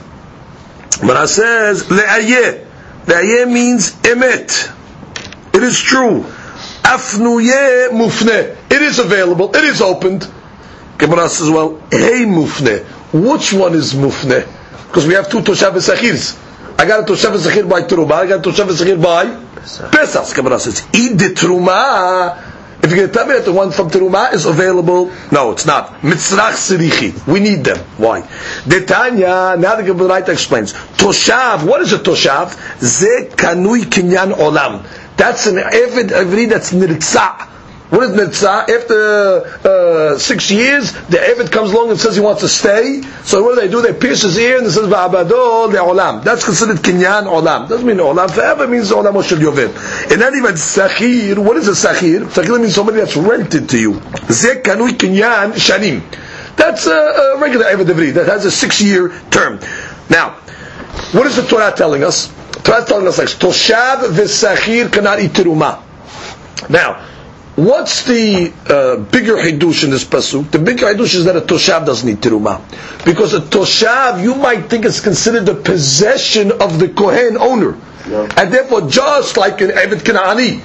Gemara 0.99 1.27
says, 1.27 1.83
Le'ayeh. 1.83 2.65
Le'ayeh 3.05 3.47
means 3.47 3.91
emet. 3.97 4.73
It 5.53 5.61
is 5.61 5.79
true. 5.79 6.25
Afnuye 6.81 7.89
mufne. 7.91 8.57
It 8.71 8.81
is 8.81 8.97
available. 8.97 9.55
It 9.55 9.63
is 9.65 9.81
opened. 9.83 10.27
Gemara 10.97 11.29
says, 11.29 11.51
well, 11.51 11.77
hey 11.91 12.25
mufne. 12.25 12.83
Which 13.13 13.53
one 13.53 13.75
is 13.75 13.93
mufne? 13.93 14.47
Because 14.87 15.05
we 15.05 15.13
have 15.13 15.29
two 15.29 15.41
Toshav 15.41 15.73
Sachirs. 15.73 16.39
I 16.83 16.85
got 16.85 17.09
a 17.09 17.13
Toshav 17.13 17.33
Zechir 17.37 17.69
by 17.69 17.83
Teruma, 17.83 18.11
I 18.11 18.27
got 18.27 18.45
a 18.45 18.49
Toshav 18.49 18.67
Zechir 18.67 19.01
by 19.01 19.23
Pesach. 19.89 20.35
Gemara 20.35 20.59
says, 20.59 20.85
eat 20.93 21.17
the 21.17 21.29
Teruma. 21.29 22.37
If 22.83 22.89
you're 22.89 22.97
going 22.97 23.07
to 23.07 23.13
tell 23.13 23.25
me 23.25 23.35
that 23.35 23.45
the 23.45 23.53
one 23.53 23.71
from 23.71 23.89
Teruma 23.89 24.33
is 24.33 24.45
available, 24.45 25.09
no, 25.31 25.51
it's 25.53 25.65
not. 25.65 26.01
Mitzrach 26.01 26.51
Sirichi. 26.51 27.25
We 27.25 27.39
need 27.39 27.63
them. 27.63 27.77
Why? 27.95 28.23
Detanya, 28.65 29.57
now 29.57 29.77
the 29.77 29.83
Gemara 29.83 30.29
explains. 30.29 30.73
Toshav, 30.73 31.65
what 31.65 31.79
is 31.79 31.93
a 31.93 31.99
Toshav? 31.99 32.51
Ze 32.81 33.29
kanui 33.29 33.83
kinyan 33.83 34.33
olam. 34.33 34.85
That's 35.15 35.47
an 35.47 35.55
Eved 35.55 36.09
Avri 36.09 36.49
that's 36.49 36.73
nirtza. 36.73 37.52
What 37.93 38.09
is? 38.09 38.43
After 38.43 39.45
uh, 39.63 40.17
six 40.17 40.49
years, 40.49 40.93
the 40.93 41.17
Eved 41.17 41.51
comes 41.51 41.71
along 41.71 41.91
and 41.91 41.99
says 41.99 42.15
he 42.15 42.21
wants 42.21 42.41
to 42.41 42.47
stay. 42.47 43.03
So 43.23 43.43
what 43.43 43.53
do 43.53 43.61
they 43.61 43.67
do? 43.67 43.83
They 43.83 43.93
pierce 43.93 44.23
his 44.23 44.35
ear 44.35 44.57
and 44.57 44.65
it 44.65 44.71
says, 44.71 44.87
Va'abado 44.87 45.71
le'olam. 45.71 46.23
That's 46.23 46.43
considered 46.43 46.77
kinyan 46.77 47.25
olam. 47.27 47.69
Doesn't 47.69 47.85
mean 47.85 47.97
olam 47.97 48.31
forever, 48.31 48.67
means 48.67 48.89
olam 48.89 49.13
oshel 49.13 49.37
yovel. 49.37 50.11
In 50.11 50.23
any 50.23 50.39
event, 50.39 50.55
sachir, 50.55 51.37
what 51.37 51.55
is 51.57 51.67
a 51.67 51.73
sachir? 51.73 52.25
Sachir 52.25 52.59
means 52.59 52.73
somebody 52.73 52.97
that's 52.97 53.15
rented 53.15 53.69
to 53.69 53.79
you. 53.79 53.93
Ze 54.31 54.55
kanui 54.63 54.93
kinyan 54.93 55.51
shanim. 55.53 56.01
That's 56.55 56.87
a, 56.87 56.91
a 56.91 57.39
regular 57.39 57.65
Eved 57.65 57.85
Ivri. 57.85 58.11
That 58.15 58.25
has 58.25 58.43
a 58.45 58.51
six-year 58.51 59.09
term. 59.29 59.59
Now, 60.09 60.31
what 61.11 61.27
is 61.27 61.35
the 61.35 61.43
Torah 61.43 61.71
telling 61.77 62.03
us? 62.03 62.33
Torah 62.63 62.79
is 62.79 62.85
telling 62.85 63.07
us 63.07 63.19
like, 63.19 63.27
Toshav 63.27 63.97
v'sachir 63.97 64.91
cannot 64.91 65.19
eat 65.19 65.33
teruma. 65.33 65.79
Now, 66.71 67.12
What's 67.55 68.03
the 68.05 68.51
uh, 68.67 68.97
bigger 68.97 69.35
hidush 69.35 69.83
in 69.83 69.91
this 69.91 70.03
pasuk? 70.03 70.49
The 70.49 70.57
bigger 70.57 70.87
hidush 70.87 71.13
is 71.13 71.25
that 71.25 71.35
a 71.35 71.41
toshav 71.41 71.85
doesn't 71.85 72.07
need 72.07 72.17
teruma, 72.17 72.61
because 73.05 73.35
a 73.35 73.41
toshav 73.41 74.23
you 74.23 74.33
might 74.33 74.71
think 74.71 74.85
is 74.85 75.01
considered 75.01 75.45
the 75.45 75.53
possession 75.53 76.51
of 76.51 76.79
the 76.79 76.89
kohen 76.89 77.37
owner, 77.37 77.77
yeah. 78.09 78.27
and 78.37 78.51
therefore 78.51 78.89
just 78.89 79.37
like 79.37 79.61
an 79.61 79.69
eved 79.69 80.01
kanani 80.01 80.63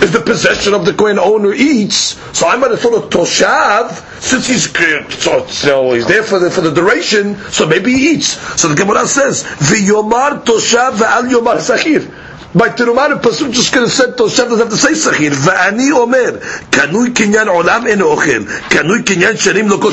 is 0.00 0.12
the 0.12 0.20
possession 0.20 0.74
of 0.74 0.84
the 0.84 0.94
kohen 0.94 1.18
owner 1.18 1.52
eats. 1.52 2.16
So 2.38 2.46
I'm 2.46 2.60
going 2.60 2.70
to 2.70 2.76
throw 2.76 2.94
a 2.98 3.08
toshav 3.08 4.20
since 4.20 4.46
he's 4.46 4.72
so, 5.20 5.44
so 5.48 5.92
he's 5.92 6.06
there 6.06 6.22
for 6.22 6.38
the 6.38 6.52
for 6.52 6.60
the 6.60 6.70
duration. 6.70 7.34
So 7.50 7.66
maybe 7.66 7.92
he 7.94 8.12
eats. 8.12 8.28
So 8.60 8.68
the 8.68 8.76
Gemara 8.76 9.08
says 9.08 9.42
v'yomar 9.42 10.44
toshav 10.44 10.92
v'al 10.92 11.28
yomar 11.28 11.56
sachir. 11.56 12.27
By 12.54 12.70
Terumah, 12.70 13.10
the 13.10 13.28
Pasuk 13.28 13.52
just 13.52 13.74
could 13.74 13.82
have 13.82 13.92
said 13.92 14.16
Toshav 14.16 14.48
doesn't 14.48 14.58
have 14.58 14.70
to 14.70 14.76
say 14.76 14.92
Sachir. 14.92 15.32
Va'ani 15.32 15.92
Omer, 15.92 16.38
Kanui 16.70 17.08
Kinyan 17.08 17.46
Olam 17.46 17.86
En 17.86 17.98
Ochel, 17.98 18.46
Kanui 18.70 19.04
Kinyan 19.04 19.34
Sharim 19.34 19.68
Lo 19.68 19.78
Kol 19.78 19.92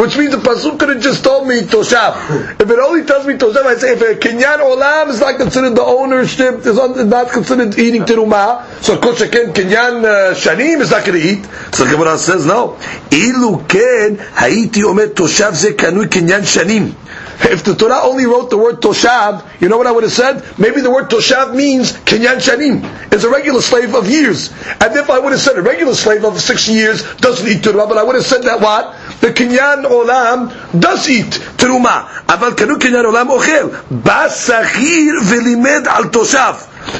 Which 0.00 0.16
means 0.16 0.30
the 0.30 0.38
Pasuk 0.38 0.78
could 0.78 0.88
have 0.88 1.02
just 1.02 1.22
told 1.22 1.46
me 1.46 1.60
Toshav. 1.60 2.58
If 2.58 2.70
it 2.70 2.78
only 2.78 3.04
tells 3.04 3.26
me 3.26 3.34
Toshav, 3.34 3.66
I 3.66 3.76
say 3.76 3.92
if 3.92 4.00
a 4.00 4.14
Kinyan 4.18 4.60
Olam 4.60 5.08
is 5.08 5.20
not 5.20 5.36
considered 5.36 5.74
the 5.74 5.82
ownership, 5.82 6.64
is 6.64 6.76
not 6.76 7.30
considered 7.30 7.78
eating 7.78 8.04
Terumah, 8.04 8.82
so 8.82 8.98
Kol 8.98 9.12
Sheken 9.12 9.52
Kinyan 9.52 10.02
uh, 10.02 10.34
Sharim 10.34 10.80
is 10.80 10.90
not 10.90 11.04
going 11.04 11.20
to 11.20 11.28
eat. 11.28 11.44
So 11.74 11.84
the 11.84 11.90
Gemara 11.90 12.16
says 12.16 12.46
no. 12.46 12.78
Ilu 13.10 13.68
Ken, 13.68 14.16
Haiti 14.16 14.84
Omer 14.84 15.08
Toshav 15.08 15.54
Ze 15.54 15.72
Kanui 15.72 16.06
Kinyan 16.06 16.48
Shanim. 16.48 16.94
If 17.42 17.64
the 17.64 17.74
Torah 17.74 18.00
only 18.02 18.24
wrote 18.24 18.48
the 18.48 18.56
word 18.56 18.80
Toshav, 18.80 19.60
you 19.60 19.68
know 19.68 19.76
what 19.76 19.86
I 19.86 19.92
would 19.92 20.04
have 20.04 20.12
said? 20.12 20.58
Maybe 20.58 20.80
the 20.80 20.90
word 20.90 21.10
Toshav 21.10 21.54
means 21.54 21.92
Kenyan 21.92 22.36
Shanim. 22.36 23.12
Is 23.12 23.24
a 23.24 23.30
regular 23.30 23.60
slave 23.60 23.94
of 23.94 24.08
years. 24.08 24.50
And 24.80 24.96
if 24.96 25.10
I 25.10 25.18
would 25.18 25.32
have 25.32 25.40
said 25.40 25.58
a 25.58 25.62
regular 25.62 25.94
slave 25.94 26.24
of 26.24 26.40
six 26.40 26.68
years 26.68 27.02
doesn't 27.16 27.46
eat 27.46 27.64
Torah, 27.64 27.86
but 27.86 27.98
I 27.98 28.02
would 28.02 28.14
have 28.14 28.24
said 28.24 28.44
that 28.44 28.60
what? 28.60 28.96
The 29.21 29.31
Kenyan 29.31 29.85
Olam 29.85 30.79
does 30.79 31.09
eat 31.09 31.39
Teruma. 31.57 32.05
אבל 32.29 32.53
כנו 32.57 32.79
קניין 32.79 33.05
עולם 33.05 33.29
אוכל. 33.29 33.69
בא 33.91 34.29
שכיר 34.29 35.13
ולימד 35.25 35.87
על 35.87 36.03
תושב. 36.07 36.53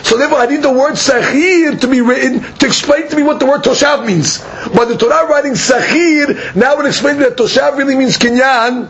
So 0.04 0.18
therefore, 0.18 0.40
I 0.40 0.48
need 0.48 0.64
the 0.64 0.72
word 0.72 0.94
sachir 0.94 1.80
to 1.80 1.88
be 1.88 2.02
written 2.02 2.42
to 2.42 2.66
explain 2.66 3.08
to 3.08 3.16
me 3.16 3.24
what 3.24 3.40
the 3.40 3.46
word 3.46 3.64
toshav 3.64 4.06
means. 4.06 4.44
But 4.74 4.86
the 4.86 4.98
Torah 4.98 5.28
writing 5.28 5.54
sachir 5.54 6.56
now 6.56 6.76
would 6.78 6.88
explain 6.88 7.20
that 7.20 7.38
toshav 7.38 7.78
really 7.78 7.96
means 7.96 8.18
kinyan 8.18 8.90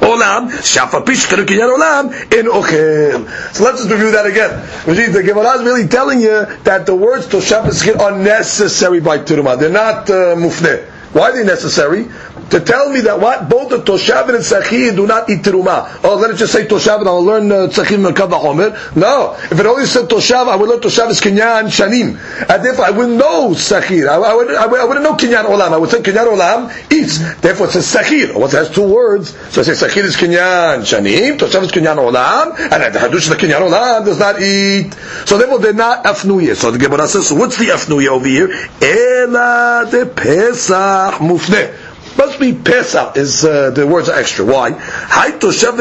Olam, 0.00 0.50
shafa 0.50 1.06
pish 1.06 1.26
kinyan 1.26 1.68
olam 1.76 2.12
in 2.32 2.46
ochel. 2.46 3.54
So 3.54 3.64
let's 3.64 3.78
just 3.80 3.90
review 3.90 4.10
that 4.12 4.26
again. 4.26 4.50
The 4.86 5.22
Gemara 5.22 5.58
is 5.58 5.64
really 5.64 5.86
telling 5.86 6.20
you 6.20 6.46
that 6.64 6.86
the 6.86 6.96
words 6.96 7.26
toshav 7.26 7.68
and 7.68 8.00
are 8.00 8.18
necessary 8.18 9.00
by 9.00 9.18
Turma. 9.18 9.58
They're 9.58 9.70
not 9.70 10.10
uh, 10.10 10.34
mufne. 10.34 10.88
Why 11.17 11.31
are 11.31 11.33
they 11.33 11.43
necessary? 11.43 12.07
to 12.49 12.59
tell 12.61 12.89
me 12.89 13.01
that 13.01 13.19
what 13.19 13.49
both 13.49 13.69
the 13.69 13.77
toshav 13.77 14.29
and 14.29 14.39
tzachir 14.39 14.95
do 14.95 15.05
not 15.05 15.29
eat 15.29 15.41
teruma. 15.41 15.99
Oh, 16.03 16.15
let 16.15 16.31
it 16.31 16.37
just 16.37 16.53
say 16.53 16.65
toshav 16.65 16.99
and 16.99 17.09
I'll 17.09 17.23
learn 17.23 17.51
uh, 17.51 17.67
tzachir 17.67 17.95
and 18.05 18.15
kavachomer. 18.15 18.95
No, 18.95 19.35
if 19.51 19.59
it 19.59 19.65
only 19.65 19.85
said 19.85 20.05
toshav, 20.05 20.47
I 20.47 20.55
would 20.55 20.69
learn 20.69 20.79
toshav 20.79 21.09
is 21.09 21.19
kinyan 21.19 21.67
shanim, 21.67 22.17
and 22.49 22.65
therefore 22.65 22.85
I 22.85 22.91
wouldn't 22.91 23.17
know 23.17 23.49
tzachir. 23.51 24.07
I, 24.07 24.15
I, 24.15 24.33
would, 24.33 24.55
I, 24.55 24.65
would, 24.65 24.79
I 24.79 24.85
wouldn't 24.85 25.03
know 25.03 25.15
kinyan 25.15 25.45
olam. 25.45 25.71
I 25.71 25.77
would 25.77 25.89
say 25.89 25.99
kinyan 25.99 26.27
olam 26.37 26.91
eats. 26.91 27.19
Therefore 27.41 27.67
it 27.67 27.71
says 27.71 27.85
tzachir. 27.85 28.39
What 28.39 28.51
has 28.51 28.71
two 28.71 28.87
words? 28.87 29.31
So 29.53 29.61
I 29.61 29.63
say 29.65 29.73
tzachir 29.73 30.03
is 30.03 30.15
kinyan 30.15 30.81
shanim, 30.81 31.37
toshav 31.37 31.63
is 31.63 31.71
kinyan 31.71 31.97
olam, 31.97 32.57
and 32.59 32.95
the 32.95 32.99
hadush 32.99 33.27
the 33.27 33.35
kinyan 33.35 33.69
olam 33.69 34.05
does 34.05 34.19
not 34.19 34.41
eat. 34.41 34.93
So 35.27 35.37
therefore 35.37 35.59
they're 35.59 35.73
not 35.73 36.05
afnuye. 36.05 36.55
So 36.55 36.71
the 36.71 36.79
Gemara 36.79 37.07
says, 37.07 37.31
what's 37.33 37.57
the 37.57 37.65
afnuye 37.65 38.07
over 38.07 38.27
here? 38.27 38.47
Ela 38.81 39.87
de 39.91 40.05
pesach 40.05 41.06
mufne. 41.15 41.73
Must 42.17 42.39
be 42.39 42.53
Pesach 42.53 43.15
is 43.15 43.45
uh, 43.45 43.69
the 43.71 43.85
words 43.85 44.09
are 44.09 44.17
extra. 44.17 44.43
Why? 44.43 44.71
Hay 44.71 45.31
toshav. 45.37 45.77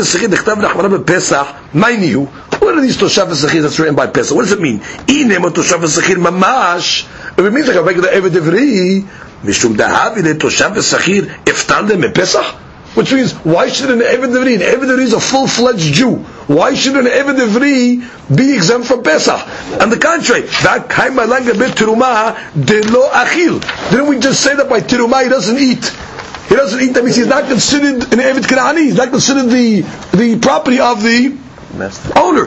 Mainu. 1.72 2.26
What 2.60 2.74
are 2.74 2.80
these 2.80 2.98
toshav 2.98 3.28
v'sechid 3.28 3.62
that's 3.62 3.78
written 3.78 3.94
by 3.94 4.06
Pesach? 4.08 4.36
What 4.36 4.42
does 4.42 4.52
it 4.52 4.60
mean? 4.60 4.80
Inem 4.80 5.42
toshav 5.50 5.80
v'sechid 5.80 6.16
mamash. 6.16 7.06
It 7.38 7.52
means 7.52 7.68
like 7.68 7.76
a 7.76 7.82
regular 7.82 8.10
evri, 8.10 9.02
mishum 9.42 9.76
le 9.78 10.34
toshav 10.34 12.14
Pesach. 12.14 12.62
Which 12.96 13.12
means, 13.12 13.32
why 13.44 13.68
should 13.68 13.90
an 13.90 13.98
Eved 13.98 14.32
Ivri, 14.32 14.54
an 14.54 14.62
Eved 14.62 14.98
is 15.00 15.12
a 15.12 15.20
full-fledged 15.20 15.92
Jew. 15.92 16.24
Why 16.46 16.74
should 16.74 16.96
an 16.96 17.06
Eved 17.06 17.38
Ivri 17.38 18.36
be 18.36 18.54
exempt 18.54 18.86
from 18.86 19.02
Pesach? 19.02 19.80
On 19.80 19.90
the 19.90 19.98
contrary, 19.98 20.42
that 20.62 20.88
kaima 20.88 21.26
langa 21.26 21.58
bit 21.58 21.72
teruma 21.74 22.36
de 22.54 22.82
lo 22.88 23.08
achil. 23.10 23.60
Didn't 23.90 24.06
we 24.06 24.20
just 24.20 24.40
say 24.42 24.54
that 24.54 24.68
by 24.68 24.80
teruma 24.80 25.24
he 25.24 25.28
doesn't 25.28 25.58
eat? 25.58 25.84
He 26.48 26.54
doesn't 26.54 26.80
eat 26.80 26.92
them. 26.94 27.06
He's 27.06 27.26
not 27.26 27.48
considered 27.48 28.04
an 28.12 28.20
Eved 28.20 28.42
Kanani. 28.46 28.84
He's 28.84 28.94
not 28.94 29.10
considered 29.10 29.50
the, 29.50 29.80
the 30.16 30.38
property 30.40 30.78
of 30.78 31.02
the 31.02 31.36
owner. 32.14 32.46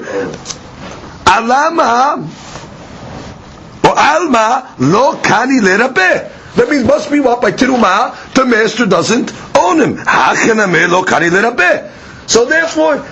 Alama 1.26 2.26
or 3.84 3.98
Alma 4.00 4.76
lo 4.80 5.16
kani 5.22 5.60
lerabeh. 5.60 6.56
That 6.56 6.70
means 6.70 6.86
must 6.86 7.12
be 7.12 7.20
what 7.20 7.42
by 7.42 7.52
tiruma 7.52 8.34
the 8.34 8.46
master 8.46 8.86
doesn't 8.86 9.34
own 9.58 9.82
him. 9.82 9.96
lo 9.98 11.04
kani 11.04 11.30
lerabeh. 11.30 11.92
So 12.30 12.46
therefore, 12.46 13.06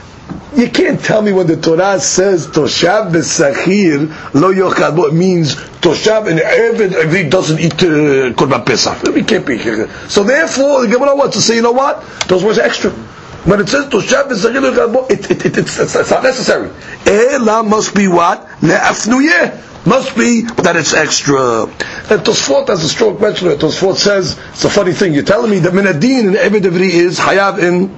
you 0.57 0.69
can't 0.69 0.99
tell 0.99 1.21
me 1.21 1.31
when 1.31 1.45
the 1.45 1.55
Torah 1.55 1.99
says 1.99 2.47
Toshav 2.47 3.11
Besachir 3.11 4.09
lo 4.33 4.51
yochal, 4.51 5.07
it 5.07 5.13
means 5.13 5.55
Toshav 5.55 6.27
and 6.27 6.39
Eved 6.39 6.89
Eved 6.89 7.29
doesn't 7.29 7.59
eat 7.59 7.73
uh, 7.73 8.33
Korban 8.33 8.65
Pesach. 8.65 9.03
We 9.13 9.23
can't 9.23 9.45
be 9.45 9.57
here. 9.57 9.87
So 10.09 10.23
therefore, 10.23 10.87
the 10.87 10.91
Gemara 10.91 11.15
wants 11.15 11.35
to 11.35 11.41
say, 11.41 11.57
you 11.57 11.61
know 11.61 11.73
what? 11.73 12.01
Those 12.27 12.43
words 12.43 12.57
extra. 12.57 12.89
When 12.89 13.61
it 13.61 13.69
says 13.69 13.85
Toshav 13.85 14.29
Besachir 14.29 14.61
lo 14.61 14.71
yochal, 14.73 15.11
it, 15.11 15.29
it, 15.29 15.45
it, 15.45 15.57
it's, 15.59 15.77
it's, 15.79 16.09
not 16.09 16.23
necessary. 16.23 16.71
Ela 17.05 17.63
must 17.63 17.93
be 17.93 18.07
what? 18.07 18.47
Le'afnuyeh 18.61 19.85
must 19.85 20.17
be 20.17 20.41
that 20.41 20.75
it's 20.75 20.95
extra. 20.95 21.65
And 21.65 22.21
Tosfot 22.25 22.67
has 22.67 22.83
a 22.83 22.89
strong 22.89 23.15
it. 23.15 23.59
Tosfot 23.59 23.95
says, 23.95 24.39
it's 24.49 24.65
a 24.65 24.69
funny 24.71 24.91
thing, 24.91 25.13
you're 25.13 25.23
telling 25.23 25.51
me 25.51 25.59
that 25.59 25.71
Minadin 25.71 26.29
in 26.29 26.33
Eved 26.33 26.61
Evri 26.61 26.89
is 26.89 27.19
Hayav 27.19 27.59
in 27.59 27.89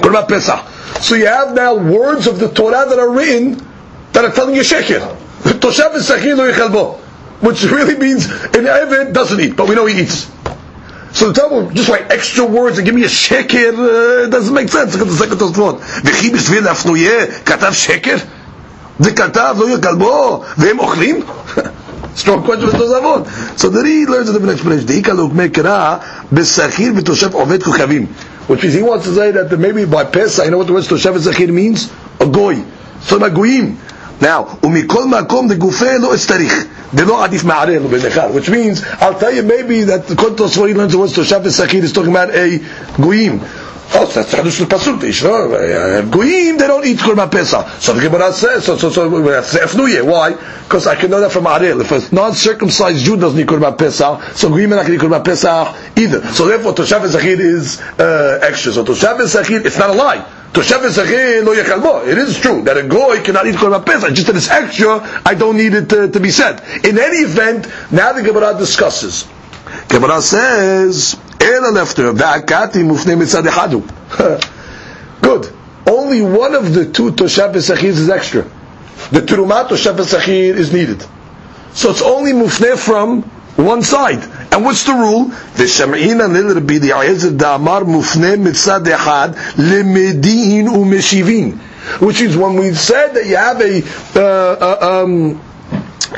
Korban 0.00 0.28
Pesach. 0.28 0.77
So 1.01 1.15
you 1.15 1.27
have 1.27 1.53
now 1.53 1.75
words 1.75 2.27
of 2.27 2.39
the 2.39 2.49
Torah 2.49 2.85
that 2.87 2.99
are 2.99 3.09
written 3.09 3.57
that 4.13 4.25
are 4.25 4.31
telling 4.31 4.55
you 4.55 4.61
sheker. 4.61 5.17
Toshav 5.43 5.95
is 5.95 6.09
lo 6.73 6.99
which 7.41 7.63
really 7.63 7.97
means 7.97 8.25
an 8.25 8.65
Eved 8.65 9.11
doesn't 9.13 9.39
eat, 9.39 9.57
but 9.57 9.67
we 9.67 9.75
know 9.75 9.85
he 9.85 10.01
eats. 10.01 10.31
So 11.11 11.31
the 11.31 11.33
Talmud 11.33 11.75
just 11.75 11.89
write 11.89 12.09
extra 12.09 12.45
words 12.45 12.77
and 12.77 12.85
give 12.85 12.95
me 12.95 13.03
a 13.03 13.07
sheker, 13.07 13.73
uh, 13.73 14.25
it 14.25 14.31
doesn't 14.31 14.53
make 14.53 14.69
sense. 14.69 14.93
Look 14.93 15.01
at 15.03 15.11
the 15.11 15.17
second 15.17 15.37
Tosfot. 15.37 15.81
וכי 16.05 16.29
בשביל 16.29 16.63
להפנויה 16.63 17.25
כתב 17.45 17.71
שקר? 17.73 18.15
וכתב 18.99 19.55
לא 19.59 19.65
יהיה 19.67 19.77
כלבו 19.77 20.43
והם 20.57 20.79
אוכלים? 20.79 21.23
strong 22.18 22.44
question 22.44 22.68
for 22.68 22.76
Tosfot. 22.76 23.58
So 23.58 23.70
the 23.70 23.82
Ri 23.82 24.06
learns 24.06 24.28
a 24.28 24.32
different 24.32 24.52
explanation. 24.52 24.86
Deika 24.86 25.14
lukme 25.14 25.48
kera 25.48 26.00
besachir 26.28 26.92
v'toshev 26.98 27.34
ovet 27.34 27.60
kukavim. 27.60 28.06
Which 28.48 28.62
means 28.62 28.74
he 28.74 28.82
wants 28.82 29.04
to 29.06 29.14
say 29.14 29.30
that 29.30 29.56
maybe 29.58 29.84
by 29.84 30.04
pesa. 30.04 30.44
you 30.44 30.50
know 30.50 30.58
what 30.58 30.66
the 30.66 30.72
word 30.72 30.84
toshev 30.84 31.14
and 31.14 31.24
zachir 31.24 31.52
means? 31.52 31.92
A 32.20 32.26
goy. 32.26 32.62
So 33.00 33.16
about 33.16 33.34
goyim. 33.34 33.78
Now, 34.20 34.44
umikol 34.62 35.06
makom 35.06 35.48
the 35.48 35.54
gufei 35.54 36.00
lo 36.00 36.10
estarich. 36.10 36.68
The 36.92 37.04
lo 37.04 37.16
adif 37.16 37.44
ma'areh 37.44 37.80
lo 37.82 37.88
benechar. 37.88 38.32
Which 38.32 38.48
means, 38.48 38.82
I'll 38.84 39.18
tell 39.18 39.32
you 39.32 39.42
maybe 39.42 39.84
that 39.84 40.06
the 40.06 40.14
Kuntres 40.14 40.54
he 40.66 40.74
learns 40.74 40.92
the 40.92 40.98
word 40.98 41.10
Toshav 41.10 41.46
Zachir 41.46 41.82
is 41.82 41.92
talking 41.92 42.10
about 42.10 42.34
a 42.34 42.58
goyim. 43.00 43.40
Oh, 43.90 44.04
so 44.04 44.22
that's 44.22 44.34
Hadush 44.34 44.64
Pasuk, 44.66 45.00
Ishra. 45.00 46.10
Goyim, 46.10 46.58
they 46.58 46.66
don't 46.66 46.84
eat 46.84 46.98
Korban 46.98 47.30
Pesach. 47.30 47.66
So 47.80 47.94
the 47.94 48.02
Gemara 48.02 48.32
says, 48.34 48.64
so, 48.66 48.76
so, 48.76 48.90
so, 48.90 49.08
that's 49.22 49.54
Efnuye. 49.54 50.04
Why? 50.04 50.34
Because 50.34 50.86
I 50.86 50.94
can 50.94 51.10
know 51.10 51.20
that 51.20 51.32
from 51.32 51.44
Arel. 51.44 51.80
If 51.80 51.90
a 51.92 52.14
non-circumcised 52.14 53.04
Jew 53.04 53.16
doesn't 53.16 53.40
eat 53.40 53.46
Korban 53.46 53.78
Pesach, 53.78 54.22
so 54.36 54.50
Goyim 54.50 54.70
not 54.70 54.86
going 54.86 54.98
to 54.98 55.04
eat 55.04 55.10
Korban 55.10 55.24
Pesach 55.24 55.74
either. 55.96 56.20
So 56.32 56.46
therefore, 56.46 56.74
Toshav 56.74 57.06
Zachir 57.06 57.40
is 57.40 57.80
uh, 57.80 58.40
extra. 58.42 58.72
So 58.72 58.84
Toshav 58.84 59.26
Zachir, 59.26 59.64
it's 59.64 59.78
not 59.78 59.88
a 59.88 59.94
lie. 59.94 60.37
Toshav 60.52 60.80
Esachir 60.80 61.44
lo 61.44 61.54
yechal 61.54 61.82
bo. 61.82 62.06
It 62.06 62.16
is 62.18 62.38
true 62.38 62.62
that 62.62 62.76
a 62.76 62.82
goy 62.82 63.22
cannot 63.22 63.46
eat 63.46 63.56
korban 63.56 63.84
pesach. 63.84 64.14
Just 64.14 64.26
that 64.28 64.36
it's 64.36 64.48
extra, 64.48 65.22
I 65.24 65.34
don't 65.34 65.56
need 65.56 65.74
it 65.74 65.88
to, 65.90 66.08
to 66.08 66.20
be 66.20 66.30
said. 66.30 66.60
In 66.84 66.98
any 66.98 67.18
event, 67.18 67.66
now 67.92 68.12
the 68.12 68.22
Gemara 68.22 68.56
discusses. 68.58 69.26
Gemara 69.88 70.22
says, 70.22 71.16
"Ela 71.40 71.72
lefter 71.72 72.14
va'akati 72.16 72.82
mufne 72.82 73.16
mitzad 73.16 73.44
echadu." 73.44 73.82
Good. 75.20 75.52
Only 75.86 76.22
one 76.22 76.54
of 76.54 76.72
the 76.72 76.90
two 76.90 77.12
toshav 77.12 77.54
Esachir 77.54 77.84
is 77.84 78.08
extra. 78.08 78.42
The 79.10 79.20
terumat 79.20 79.68
toshav 79.68 79.96
Esachir 79.96 80.54
is 80.54 80.72
needed. 80.72 81.04
So 81.74 81.90
it's 81.90 82.02
only 82.02 82.32
mufne 82.32 82.78
from 82.78 83.22
one 83.56 83.82
side. 83.82 84.22
And 84.50 84.64
what's 84.64 84.84
the 84.84 84.92
rule? 84.94 85.26
V'sham'ina 85.26 86.30
lil 86.32 86.54
Rabbi 86.54 86.74
Eliezer 86.74 87.30
da'amar 87.30 87.82
mufne 87.84 88.36
mitzad 88.36 88.84
echad 88.86 89.34
lemedin 89.56 90.66
u'meshivin. 90.68 91.58
Which 92.00 92.20
is 92.20 92.36
when 92.36 92.56
we 92.56 92.72
said 92.74 93.12
that 93.14 93.26
you 93.26 93.36
have 93.36 93.60
a 93.60 93.82
uh, 94.14 94.20
uh, 94.20 95.02
um, 95.04 95.40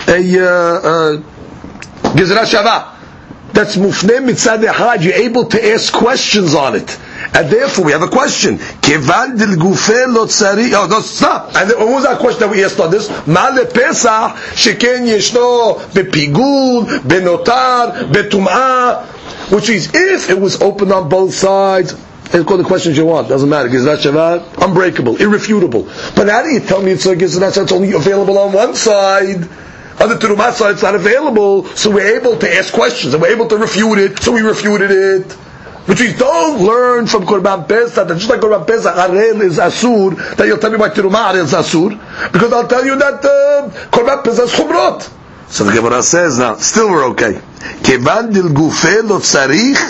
a 0.06 0.38
uh, 0.38 0.46
uh, 0.46 1.16
gezerah 2.14 2.44
shava 2.46 2.96
that's 3.52 3.76
mufne 3.76 4.18
mitzad 4.24 4.62
echad, 4.64 5.02
you're 5.02 5.14
able 5.14 5.46
to 5.46 5.72
ask 5.72 5.92
questions 5.92 6.54
on 6.54 6.76
it. 6.76 6.98
And 7.32 7.48
therefore 7.48 7.84
we 7.84 7.92
have 7.92 8.02
a 8.02 8.08
question. 8.08 8.58
Kevan. 8.58 9.40
Oh, 9.40 10.86
no, 10.90 11.00
stop. 11.00 11.54
And 11.54 11.70
what 11.70 11.88
was 11.88 12.04
that 12.04 12.18
question 12.18 12.40
that 12.40 12.50
we 12.50 12.64
asked 12.64 12.80
on 12.80 12.90
this? 12.90 13.08
Sheken 13.08 15.06
yeshno 15.06 15.78
bepigul, 15.92 16.86
benotar, 17.00 18.10
betum'ah. 18.12 19.06
Which 19.52 19.68
is, 19.68 19.90
if 19.94 20.30
it 20.30 20.40
was 20.40 20.60
open 20.60 20.92
on 20.92 21.08
both 21.08 21.34
sides, 21.34 21.94
it's 22.32 22.44
called 22.44 22.60
the 22.60 22.64
questions 22.64 22.96
you 22.96 23.06
want. 23.06 23.28
Doesn't 23.28 23.48
matter. 23.48 23.68
Gizrat 23.68 23.98
Shabbat, 23.98 24.64
unbreakable, 24.64 25.16
irrefutable. 25.16 25.82
But 26.14 26.28
how 26.28 26.42
do 26.42 26.50
you 26.50 26.60
tell 26.60 26.80
me 26.80 26.92
it's 26.92 27.06
a 27.06 27.16
Gizrat? 27.16 27.60
It's 27.60 27.72
only 27.72 27.92
available 27.92 28.38
on 28.38 28.52
one 28.52 28.74
side. 28.76 29.48
On 30.00 30.08
the 30.08 30.14
Terumat 30.14 30.52
side, 30.52 30.72
it's 30.72 30.82
not 30.82 30.94
available. 30.94 31.66
So 31.76 31.90
we're 31.90 32.16
able 32.18 32.38
to 32.38 32.54
ask 32.56 32.72
questions 32.72 33.12
and 33.12 33.22
we're 33.22 33.32
able 33.34 33.48
to 33.48 33.56
refute 33.56 33.98
it. 33.98 34.22
So 34.22 34.32
we 34.32 34.42
refuted 34.42 34.90
it. 34.90 35.36
Which 35.90 35.98
means 35.98 36.16
don't 36.20 36.62
learn 36.62 37.08
from 37.08 37.26
Korban 37.26 37.66
Pesach 37.66 38.06
that 38.06 38.14
just 38.14 38.30
like 38.30 38.38
Korban 38.38 38.64
Pesach, 38.64 38.94
Harel 38.94 39.40
is 39.42 39.58
Asur, 39.58 40.14
that 40.36 40.46
you'll 40.46 40.58
tell 40.58 40.70
me 40.70 40.76
why 40.76 40.90
Terumah 40.90 41.32
Harel 41.32 41.44
is 41.46 41.52
Asur, 41.52 41.98
because 42.30 42.52
I'll 42.52 42.68
tell 42.68 42.84
you 42.86 42.94
that 42.94 43.24
uh, 43.24 43.68
Korban 43.90 44.22
Pesach 44.22 44.44
is 44.44 44.52
Chumrot. 44.52 45.10
So 45.48 45.64
the 45.64 45.72
Gemara 45.72 46.00
says 46.04 46.38
now, 46.38 46.54
still 46.58 46.90
we're 46.90 47.06
okay. 47.08 47.40
Kevan 47.82 48.32
dil 48.32 48.50
gufe 48.50 49.02
lo 49.02 49.18
tzarich, 49.18 49.82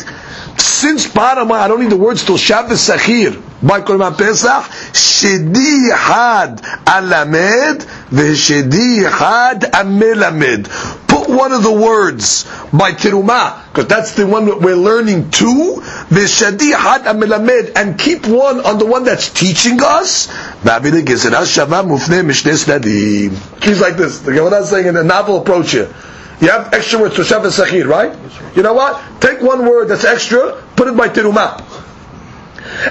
since 0.58 1.06
bottom 1.06 1.52
I 1.52 1.68
don't 1.68 1.80
need 1.80 1.90
the 1.90 1.96
words 1.96 2.24
till 2.24 2.38
Shabbos 2.38 2.88
Sachir 2.88 3.42
by 3.62 3.80
Korban 3.82 4.16
Pesach, 4.16 4.64
Shedi 4.92 5.92
Had 5.94 6.62
Alamed, 6.86 7.84
V'Shedi 8.10 9.08
Had 9.10 9.62
Amelamed. 9.72 10.68
Put 11.06 11.28
one 11.28 11.52
of 11.52 11.62
the 11.62 11.72
words 11.72 12.44
by 12.72 12.92
Terumah, 12.92 13.68
because 13.68 13.86
that's 13.88 14.12
the 14.14 14.26
one 14.26 14.46
that 14.46 14.60
we're 14.60 14.76
learning 14.76 15.30
too, 15.30 15.82
V'Shedi 16.08 16.72
Had 16.74 17.02
Amelamed, 17.02 17.72
and 17.76 17.98
keep 17.98 18.26
one 18.26 18.60
on 18.60 18.78
the 18.78 18.86
one 18.86 19.04
that's 19.04 19.28
teaching 19.28 19.78
us. 19.82 20.28
He's 23.62 23.80
like 23.80 23.96
this, 23.96 24.20
the 24.20 24.32
Gemara 24.32 24.60
is 24.62 24.70
saying 24.70 24.86
in 24.86 24.96
a 24.96 25.04
novel 25.04 25.40
approach 25.42 25.72
here. 25.72 25.92
You 26.40 26.48
have 26.48 26.72
extra 26.72 26.98
words 26.98 27.16
to 27.16 27.24
Shabbos 27.24 27.58
Sachir, 27.58 27.86
right? 27.86 28.16
You 28.56 28.62
know 28.62 28.72
what? 28.72 29.20
Take 29.20 29.42
one 29.42 29.66
word 29.66 29.88
that's 29.88 30.04
extra, 30.04 30.62
put 30.74 30.88
it 30.88 30.96
by 30.96 31.08
Terumah. 31.08 31.60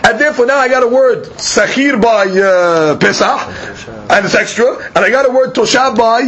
And 0.04 0.20
therefore 0.20 0.46
now 0.46 0.58
I 0.58 0.68
got 0.68 0.84
a 0.84 0.88
word 0.88 1.26
Sachir 1.38 2.00
by 2.00 2.28
uh, 2.28 2.98
Pesach, 2.98 4.10
and 4.12 4.26
it's 4.26 4.36
extra, 4.36 4.78
and 4.96 4.98
I 4.98 5.10
got 5.10 5.28
a 5.28 5.32
word 5.32 5.56
Toshav 5.56 5.98
by 5.98 6.22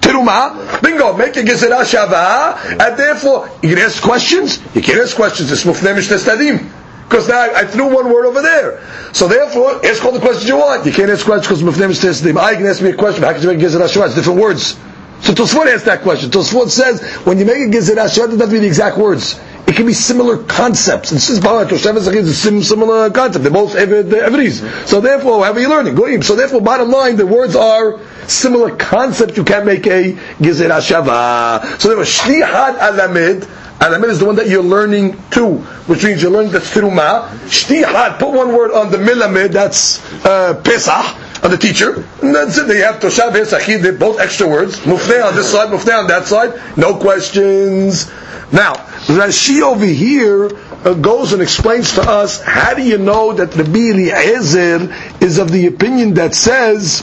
Terumah. 0.00 0.82
Bingo, 0.82 1.16
make 1.16 1.36
a 1.36 1.42
Gezerah 1.42 1.84
Shavah, 1.84 2.80
and 2.80 2.98
therefore 2.98 3.48
you 3.62 3.68
can 3.68 3.78
ask 3.78 4.02
questions. 4.02 4.60
You 4.74 4.82
can 4.82 4.98
ask 5.00 5.14
questions. 5.14 5.52
It's 5.52 5.64
Mufneh 5.64 5.94
Mishneh 5.94 6.70
because 7.08 7.28
now 7.28 7.40
I, 7.40 7.60
I 7.60 7.64
threw 7.66 7.94
one 7.94 8.12
word 8.12 8.26
over 8.26 8.42
there. 8.42 8.82
So 9.12 9.28
therefore, 9.28 9.84
ask 9.84 10.02
all 10.04 10.12
the 10.12 10.18
questions 10.18 10.48
you 10.48 10.56
want. 10.56 10.86
You 10.86 10.92
can't 10.92 11.10
ask 11.10 11.24
questions 11.24 11.62
because 11.62 11.78
Mufneh 11.78 11.88
Mishneh 11.88 12.36
I 12.36 12.56
can 12.56 12.66
ask 12.66 12.82
me 12.82 12.90
a 12.90 12.96
question. 12.96 13.22
How 13.22 13.32
can 13.32 13.42
you 13.42 13.48
make 13.48 13.58
Gezerah 13.58 13.88
Shavah? 13.88 14.06
It's 14.06 14.14
different 14.16 14.40
words. 14.40 14.76
So 15.22 15.32
Tosfot 15.32 15.72
asked 15.72 15.84
that 15.84 16.02
question. 16.02 16.30
Tosfot 16.30 16.68
says 16.68 17.00
when 17.24 17.38
you 17.38 17.44
make 17.44 17.56
a 17.56 17.70
gezerah 17.70 17.90
it 17.90 17.96
doesn't 17.96 18.40
have 18.40 18.48
to 18.48 18.54
be 18.54 18.58
the 18.58 18.66
exact 18.66 18.98
words. 18.98 19.40
It 19.66 19.76
can 19.76 19.86
be 19.86 19.92
similar 19.92 20.42
concepts. 20.42 21.12
And 21.12 21.20
since 21.20 21.38
Baal 21.38 21.64
Toshav 21.64 21.96
is 21.96 22.06
a 22.08 22.62
similar 22.62 23.08
concept, 23.10 23.44
they're 23.44 23.52
both 23.52 23.74
Evris. 23.74 24.88
So 24.88 25.00
therefore, 25.00 25.38
whatever 25.38 25.60
you're 25.60 25.70
learning, 25.70 25.94
goyim. 25.94 26.22
So 26.22 26.34
therefore, 26.34 26.60
bottom 26.60 26.90
line, 26.90 27.16
the 27.16 27.26
words 27.26 27.54
are 27.54 28.00
similar 28.26 28.74
concepts. 28.76 29.36
You 29.36 29.44
can't 29.44 29.64
make 29.64 29.86
a 29.86 30.12
gezerah 30.12 30.82
shava. 30.82 31.80
So 31.80 31.88
there 31.88 31.96
therefore, 31.96 32.04
shlihad 32.04 32.78
alamid. 32.78 33.48
Alamid 33.78 34.10
is 34.10 34.20
the 34.20 34.26
one 34.26 34.36
that 34.36 34.48
you're 34.48 34.62
learning 34.62 35.20
to, 35.30 35.56
which 35.86 36.04
means 36.04 36.22
you're 36.22 36.30
learning 36.30 36.52
the 36.52 36.60
terumah. 36.60 37.28
Shtihad, 37.46 38.18
put 38.20 38.30
one 38.30 38.52
word 38.54 38.70
on 38.70 38.92
the 38.92 38.98
milamid, 38.98 39.50
that's 39.52 39.98
uh, 40.24 40.60
Pesach, 40.62 41.16
on 41.42 41.50
the 41.50 41.58
teacher. 41.58 42.04
And 42.22 42.34
that's 42.34 42.56
it. 42.58 42.68
They 42.68 42.78
have 42.78 42.96
Toshav 42.96 43.32
Sachid, 43.32 43.98
both 43.98 44.20
extra 44.20 44.46
words. 44.48 44.78
Mufneh 44.80 45.24
on 45.24 45.34
this 45.34 45.50
side, 45.50 45.70
Mufneh 45.70 45.98
on 45.98 46.06
that 46.06 46.26
side. 46.26 46.78
No 46.78 46.96
questions. 46.98 48.10
Now, 48.52 48.74
Rashi 49.06 49.62
over 49.62 49.84
here 49.84 50.50
uh, 50.84 50.94
goes 50.94 51.32
and 51.32 51.42
explains 51.42 51.94
to 51.94 52.02
us, 52.02 52.40
how 52.42 52.74
do 52.74 52.82
you 52.82 52.98
know 52.98 53.32
that 53.32 53.56
Rabbi 53.56 53.90
Eliezer 53.90 54.94
is 55.20 55.38
of 55.38 55.50
the 55.50 55.66
opinion 55.66 56.14
that 56.14 56.34
says 56.34 57.00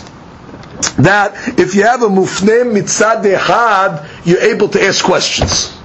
that 0.98 1.60
if 1.60 1.76
you 1.76 1.84
have 1.84 2.04
a 2.04 2.08
mufneh 2.08 2.72
mitzad 2.72 3.24
echad, 3.24 4.08
you're 4.26 4.42
able 4.42 4.70
to 4.70 4.82
ask 4.82 5.04
questions. 5.04 5.76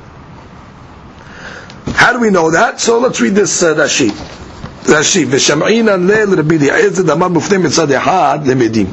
How 1.86 2.12
do 2.12 2.20
we 2.20 2.30
know 2.30 2.50
that? 2.50 2.80
So 2.80 2.98
let's 2.98 3.20
read 3.20 3.34
this 3.34 3.62
uh, 3.62 3.74
Rashi. 3.74 4.43
Rashi, 4.85 5.25
ושמעינן 5.29 6.07
ליל 6.07 6.39
רבי 6.39 6.57
אליעזר 6.57 7.01
דאמר 7.03 7.27
מופנה 7.27 7.57
מצד 7.57 7.91
אחד 7.91 8.39
למדים. 8.45 8.85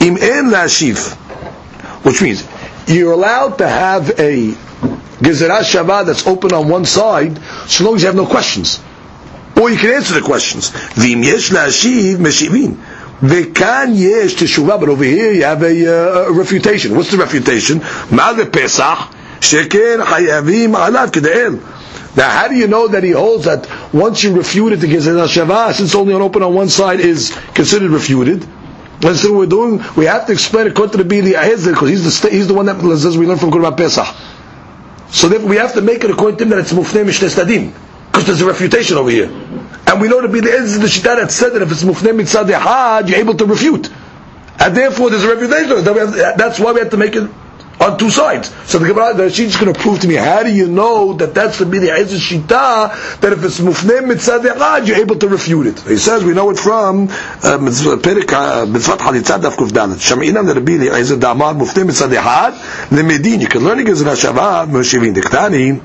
אם 0.00 0.16
אין 0.16 0.50
להשיב, 0.50 1.14
which 2.04 2.20
means 2.20 2.42
you're 2.88 3.12
allowed 3.12 3.58
to 3.58 3.68
have 3.68 4.18
a 4.18 4.54
gezerah 5.22 5.62
shava 5.62 6.04
that's 6.06 6.26
open 6.26 6.52
on 6.52 6.68
one 6.68 6.84
side, 6.84 7.38
so 7.66 7.84
long 7.84 7.96
as 7.96 8.02
you 8.02 8.06
have 8.06 8.16
no 8.16 8.26
questions. 8.26 8.80
Or 9.60 9.68
you 9.70 9.76
can 9.76 9.90
answer 9.90 10.14
the 10.14 10.22
questions. 10.22 10.70
ואם 10.96 11.20
יש 11.24 11.52
להשיב, 11.52 12.20
משיבים. 12.20 12.74
וכאן 13.22 13.90
יש 13.94 14.34
תשובה, 14.34 14.76
but 14.80 14.88
over 14.88 15.04
here 15.04 15.32
you 15.32 15.42
have 15.44 15.62
a, 15.62 15.86
uh, 15.86 16.28
a 16.28 16.32
refutation. 16.32 16.94
What's 16.96 17.10
the 17.10 17.16
refutation? 17.18 17.78
מה 18.10 18.34
זה 18.34 18.44
פסח? 18.44 18.98
שכן 19.40 19.98
חייבים 20.04 20.74
עליו 20.74 21.08
כדאל. 21.12 21.54
Now, 22.15 22.29
how 22.29 22.47
do 22.47 22.55
you 22.55 22.67
know 22.67 22.87
that 22.89 23.03
he 23.03 23.11
holds 23.11 23.45
that 23.45 23.67
once 23.93 24.23
you 24.23 24.35
refute 24.35 24.71
refuted 24.71 24.81
the 24.81 24.95
Gezerah 24.95 25.27
Shavah, 25.27 25.73
since 25.73 25.95
only 25.95 26.13
an 26.13 26.21
open 26.21 26.43
on 26.43 26.53
one 26.53 26.69
side 26.69 26.99
is 26.99 27.35
considered 27.55 27.89
refuted? 27.89 28.47
And 29.03 29.17
so 29.17 29.35
we're 29.35 29.47
doing, 29.47 29.83
we 29.97 30.05
have 30.05 30.27
to 30.27 30.31
explain 30.31 30.67
according 30.67 30.97
to 30.97 31.03
the 31.03 31.15
Bili 31.15 31.33
because 31.33 31.89
he's 31.89 32.21
the, 32.21 32.29
he's 32.29 32.47
the 32.47 32.53
one 32.53 32.67
that 32.67 32.79
says 32.99 33.17
we 33.17 33.25
learn 33.25 33.37
from 33.37 33.51
Kurban 33.51 33.75
Pesach. 33.75 34.07
So 35.09 35.27
therefore 35.27 35.49
we 35.49 35.57
have 35.57 35.73
to 35.73 35.81
make 35.81 36.03
it 36.03 36.11
according 36.11 36.37
to 36.37 36.43
him 36.43 36.49
that 36.51 36.59
it's 36.59 36.71
Mufneh 36.71 37.03
Mishneh 37.03 37.29
Stadim, 37.29 37.73
because 38.07 38.25
there's 38.27 38.41
a 38.41 38.45
refutation 38.45 38.97
over 38.97 39.09
here. 39.09 39.25
And 39.25 39.99
we 39.99 40.07
know 40.07 40.21
to 40.21 40.27
be 40.27 40.39
the 40.39 40.49
Ahezer, 40.49 40.79
the 40.79 40.87
Shita 40.87 41.17
that 41.17 41.31
said 41.31 41.49
that 41.49 41.61
if 41.63 41.71
it's 41.71 41.83
Mufneh 41.83 42.19
Mitzad 42.19 42.49
Ehad, 42.49 43.09
you're 43.09 43.19
able 43.19 43.35
to 43.35 43.45
refute. 43.45 43.89
And 44.59 44.77
therefore 44.77 45.09
there's 45.09 45.23
a 45.23 45.35
refutation. 45.35 45.83
That's 46.37 46.59
why 46.59 46.71
we 46.71 46.79
have 46.79 46.91
to 46.91 46.97
make 46.97 47.15
it 47.15 47.29
on 47.83 47.97
two 47.97 48.09
sides. 48.09 48.53
So 48.65 48.79
the 48.79 48.87
Gemara, 48.87 49.13
the 49.13 49.29
she's 49.29 49.57
going 49.57 49.73
to 49.73 49.79
prove 49.79 49.99
to 50.01 50.07
me, 50.07 50.15
how 50.15 50.43
do 50.43 50.53
you 50.53 50.67
know 50.67 51.13
that 51.13 51.33
that's 51.33 51.59
the 51.59 51.65
Bidi 51.65 51.89
Ezra 51.89 52.19
Shita, 52.19 53.19
that 53.19 53.33
if 53.33 53.43
it's 53.43 53.59
Mufneh 53.59 54.01
Mitzad 54.01 54.41
Echad, 54.41 54.87
you're 54.87 54.97
able 54.97 55.17
to 55.17 55.27
refute 55.27 55.67
it. 55.67 55.79
He 55.81 55.97
says, 55.97 56.23
we 56.23 56.33
know 56.33 56.49
it 56.49 56.57
from 56.57 57.07
Perik 57.07 58.27
Mitzvat 58.67 58.97
Halitzad 58.97 59.41
Daf 59.41 59.55
Kuf 59.55 59.69
Dalet. 59.69 59.95
Sham'inam 59.95 60.47
the 60.47 60.55
Rabbi 60.55 60.73
Eliezer 60.73 61.17
Damar 61.17 61.53
Mufneh 61.53 61.85
Mitzad 61.85 62.15
Echad, 62.15 62.53
Lemedin, 62.89 63.41
you 63.41 63.47
can 63.47 63.63
learn 63.63 63.79
it 63.79 63.89
as 63.89 64.01
Rashavad, 64.03 64.69
Moshivin 64.69 65.13
Diktani, 65.13 65.81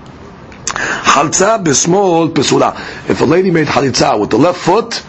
Chalza 0.69 1.63
b'smol 1.63 2.33
pesula. 2.33 2.75
If 3.09 3.21
a 3.21 3.25
lady 3.25 3.51
made 3.51 3.67
halitza 3.67 4.21
with 4.21 4.31
the 4.31 4.39
left 4.39 4.59
foot, 4.59 5.03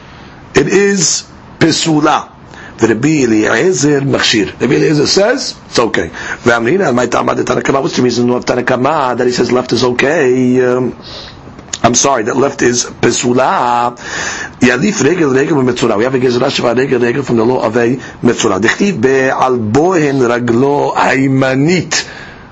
it 0.55 0.67
is 0.67 1.29
pesula. 1.59 2.38
Rabbi 2.81 3.23
Eliezer 3.23 4.01
Machshir. 4.01 4.59
Rabbi 4.59 4.73
Eliezer 4.73 5.07
says 5.07 5.59
it's 5.65 5.79
okay. 5.79 6.09
V'amrina 6.09 6.93
my 6.95 7.07
tamad 7.07 7.35
Tanakama. 7.43 7.81
What's 7.81 7.97
the 7.97 8.03
reason 8.03 8.29
of 8.31 8.45
Tanakama 8.45 9.17
that 9.17 9.27
he 9.27 9.33
says 9.33 9.51
left 9.51 9.73
is 9.73 9.83
okay? 9.83 10.65
Um, 10.65 10.95
I'm 11.81 11.95
sorry, 11.95 12.23
that 12.23 12.35
left 12.35 12.61
is 12.61 12.85
pesula. 12.85 13.97
Yalif 14.59 15.03
regel 15.03 15.33
regel 15.33 15.57
mitzura. 15.63 15.97
We 15.97 16.03
have 16.03 16.13
a 16.13 16.19
gezerah 16.19 16.49
shava 16.49 16.75
regel 16.77 16.99
regel 16.99 17.23
from 17.23 17.37
the 17.37 17.45
law 17.45 17.65
of 17.65 17.75
a 17.77 17.95
mitzura. 18.21 18.59
Dichtiv 18.59 19.01
be 19.01 19.29
al 19.29 19.57
bohen 19.57 20.19
raglo 20.19 20.93
aymanit. 20.93 22.07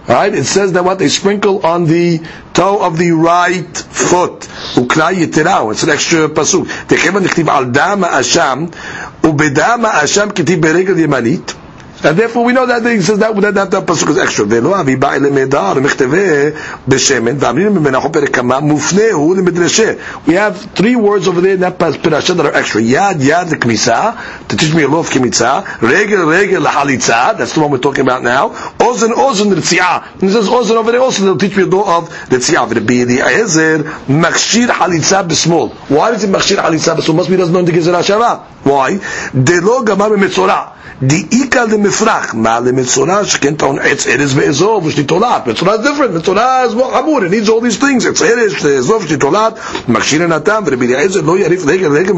Right? 0.07 0.33
It 0.33 0.45
says 0.45 0.71
that 0.71 0.85
what 0.85 0.99
they 0.99 1.09
sprinkle 1.09 1.65
on 1.65 1.83
the 1.83 2.21
toe 2.53 2.81
of 2.81 2.97
the 2.97 3.11
right 3.11 3.77
foot. 3.77 4.39
Ukra 4.75 5.13
yitirau. 5.13 5.73
It's 5.73 5.83
an 5.83 5.89
extra 5.89 6.29
pasuk. 6.29 6.65
Techevan 6.87 7.25
dichtiv 7.25 7.49
al 7.49 7.69
dam 7.69 8.03
asham 8.03 8.73
ובדם 9.27 9.85
האשם 9.85 10.27
כתיב 10.35 10.61
ברגל 10.61 10.99
ימנית. 10.99 11.53
And 12.04 12.18
therefore 12.18 12.44
we 12.44 12.52
know 12.52 12.66
that 12.66 12.82
he 12.84 13.00
says 13.00 13.20
that 13.20 13.32
that, 13.36 13.54
that, 13.54 13.70
that 13.70 13.86
pasuk 13.86 14.10
is 14.10 14.18
extra. 14.18 14.44
ולא 14.48 14.80
אבי 14.80 14.96
בא 14.96 15.12
אל 15.12 15.30
מידע 15.30 15.72
מכתבי 15.74 16.50
בשמן, 16.88 17.36
ואמרים 17.38 17.74
ממנו 17.74 18.12
פרק 18.12 18.36
כמה, 18.36 18.60
מופנה 18.60 19.02
הוא 19.12 19.36
למדרשה. 19.36 19.92
We 20.26 20.30
have 20.30 20.56
three 20.74 20.96
words 20.96 21.28
over 21.28 21.40
there 21.40 21.54
in 21.54 21.60
that 21.60 21.78
parasha 21.78 22.34
that 22.34 22.46
are 22.46 22.54
extra. 22.54 22.80
יד 22.80 23.16
יד 23.20 23.50
לכניסה, 23.50 24.10
to 24.48 24.56
teach 24.56 24.74
me 24.74 24.82
a 24.82 24.88
law 24.88 25.04
of 25.04 25.12
כמיצה, 25.12 25.60
רגל 25.82 26.20
רגל 26.20 26.58
לחליצה, 26.58 27.28
that's 27.38 27.54
the 27.54 27.60
one 27.60 27.70
we're 27.70 27.78
talking 27.78 28.00
about 28.00 28.22
now, 28.24 28.80
אוזן 28.80 29.12
אוזן 29.12 29.50
לרציעה. 29.50 29.98
And 30.20 30.24
it 30.24 30.32
says 30.32 30.48
אוזן 30.48 30.76
over 30.76 30.90
there 30.90 31.00
also, 31.00 31.22
they'll 31.22 31.36
teach 31.36 31.56
me 31.56 31.62
a 31.62 31.66
law 31.66 31.98
of 31.98 32.34
רציעה. 32.34 32.64
ורבי 32.68 33.02
אליעזר, 33.02 33.76
מכשיר 34.08 34.72
חליצה 34.72 35.22
בשמאל. 35.22 35.68
Why 35.90 35.94
is 35.94 36.24
it 36.24 36.28
מכשיר 36.30 36.62
חליצה 36.62 36.94
בשמאל? 36.94 37.24
must 37.24 37.28
be 37.28 37.36
doesn't 37.36 37.52
know 37.52 37.62
the 37.62 37.72
גזרה 37.72 38.02
שווה. 38.02 38.36
Why? 38.66 38.92
דלא 39.34 39.82
גמר 39.84 40.08
במצורע. 40.08 40.62
דאיכא 41.02 41.64
mifrach. 41.87 42.33
Ma'ale 42.33 42.71
mitzorah, 42.71 43.23
sheken 43.23 43.57
ta'on 43.57 43.79
etz 43.79 44.07
eres 44.07 44.35
is 44.35 45.83
different. 45.83 46.13
Mitzorah 46.13 46.65
is 46.67 46.75
more. 46.75 47.25
It 47.25 47.31
needs 47.31 47.49
all 47.49 47.61
these 47.61 47.77
things. 47.77 48.05
Etz 48.05 48.21
eres, 48.21 48.53
ve'ezov, 48.55 49.01
shnitolat. 49.01 49.57
Makshir 49.87 50.27
natam, 50.27 50.65
v'Rebbi 50.65 50.93
Eliezer 50.93 51.21
lo 51.21 51.37
yarif 51.37 51.65
regel 51.65 51.91
regel 51.91 52.15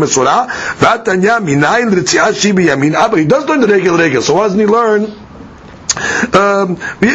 He 3.18 3.26
does 3.26 3.46
learn 3.46 3.62
the 3.62 3.68
regel 3.68 3.98
regel. 3.98 4.22
So 4.22 4.36
why 4.36 4.48
does 4.48 4.56
he 4.56 4.66
learn? 4.66 5.29
Um, 5.98 6.76
he, 7.00 7.08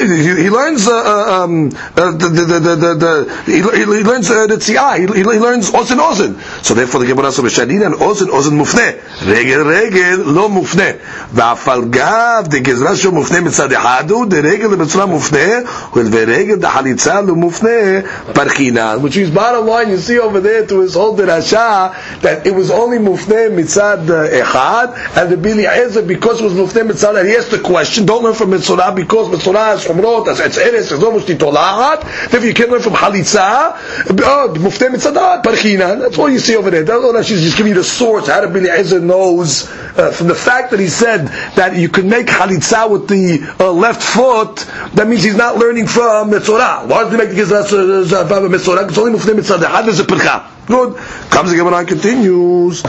he, 0.43 0.51
learns 0.51 0.89
uh, 0.89 0.93
uh, 0.93 1.45
um, 1.45 1.69
uh, 1.69 2.11
the, 2.11 2.29
the, 2.29 2.59
the, 2.59 2.95
the, 2.95 3.43
he, 3.47 3.63
learns 3.63 4.29
the 4.29 4.57
tzi'ah, 4.59 4.99
he, 4.99 5.07
he 5.07 5.23
learns 5.23 5.71
ozen 5.71 5.99
ozen. 5.99 6.65
So 6.65 6.75
therefore 6.75 7.01
the 7.01 7.07
Gemara 7.07 7.31
says, 7.31 7.57
and 7.59 7.95
ozen 7.95 8.29
ozen 8.29 8.59
mufne, 8.59 8.99
regel 9.27 9.65
regel 9.65 10.27
lo 10.27 10.49
mufne, 10.49 10.99
va'afal 11.31 11.89
gav 11.91 12.49
de 12.49 12.61
gezra 12.61 12.97
shel 12.97 13.13
mufne 13.13 13.47
mitzad 13.47 13.71
ehadu 13.71 14.29
de 14.29 14.43
regel 14.43 14.77
mitzvah 14.77 15.07
mufne, 15.07 15.65
ul 15.97 16.11
ve 16.11 16.25
regel 16.25 16.59
de 16.59 16.67
halitza 16.67 17.25
lo 17.25 17.37
mufne 17.37 18.03
parchina." 18.35 19.01
Which 19.01 19.17
is 19.17 19.31
bottom 19.31 19.67
line. 19.67 19.91
You 19.91 19.99
see 19.99 20.19
over 20.19 20.41
there 20.41 20.67
to 20.67 20.81
his 20.81 20.95
whole 20.95 21.17
derasha 21.17 22.21
that 22.23 22.45
it 22.45 22.55
was 22.55 22.73
only 22.73 22.99
mufne 22.99 23.51
mitzad 23.55 24.07
echad, 24.07 25.17
and 25.17 25.31
the 25.31 25.37
Bili 25.37 25.65
Ezer 25.65 26.03
because 26.03 26.41
it 26.41 26.45
was 26.45 26.55
mufne 26.55 26.91
mitzad, 26.91 27.25
he 27.25 27.37
asked 27.37 27.53
the 27.53 27.61
question. 27.61 28.05
Don't 28.05 28.25
learn 28.25 28.35
from 28.35 28.51
mitzvah. 28.51 28.74
Because 28.95 29.15
because 29.15 29.29
Metzorah 29.29 29.67
has 29.67 29.85
Chumrot, 29.85 30.29
as 30.29 30.41
it's 30.41 30.59
Eres, 30.59 30.93
as 30.93 31.03
almost 31.03 31.29
Titolahat. 31.29 32.31
Therefore 32.31 32.49
you 32.49 32.55
can 32.55 32.71
learn 32.71 32.83
from 32.83 32.95
Halitza, 32.95 33.39
uh, 33.39 34.55
Mufteh 34.55 34.89
Mitzadat, 34.89 35.43
parchina. 35.43 36.01
That's 36.01 36.19
all 36.19 36.29
you 36.29 36.39
see 36.39 36.57
over 36.57 36.71
there. 36.71 36.83
That's 36.83 37.03
all 37.03 37.13
that 37.13 37.25
she's 37.25 37.43
just 37.43 37.57
giving 37.57 37.71
you 37.71 37.79
the 37.79 37.85
source, 37.85 38.27
how 38.27 38.43
Rabbi 38.43 38.59
Eliezer 38.59 39.01
knows, 39.01 39.71
uh, 39.71 40.11
from 40.11 40.29
the 40.29 40.35
fact 40.35 40.73
that 40.73 40.81
he 40.81 40.89
said 40.89 41.29
that 41.57 41.77
you 41.77 41.89
can 41.89 42.09
make 42.09 42.27
Halitza 42.27 42.91
with 42.91 43.09
the 43.09 43.55
uh, 43.61 43.71
left 43.73 44.03
foot, 44.03 44.57
that 44.95 45.07
means 45.07 45.23
he's 45.23 45.37
not 45.37 45.57
learning 45.57 45.87
from 45.87 46.31
Metzorah. 46.31 46.87
Why 46.89 47.05
does 47.05 47.13
he 47.13 47.19
make 47.19 47.31
the 47.31 47.37
Gizra 47.37 48.27
from 48.27 48.45
uh, 48.45 48.49
Metzorah? 48.49 48.89
It's 48.89 48.99
only 48.99 49.19
Mufteh 49.19 49.39
Mitzadat. 49.39 49.67
How 49.67 49.83
does 49.83 50.01
it 50.01 50.09
Percha? 50.09 50.51
Good. 50.67 50.97
Comes 51.31 51.51
the 51.51 51.57
Gemara 51.57 51.85
continues. 51.85 52.83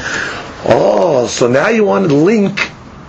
Oh, 0.67 1.28
so 1.28 1.48
now 1.48 1.67
you 1.67 1.84
want 1.86 2.08
to 2.10 2.15
link 2.15 2.58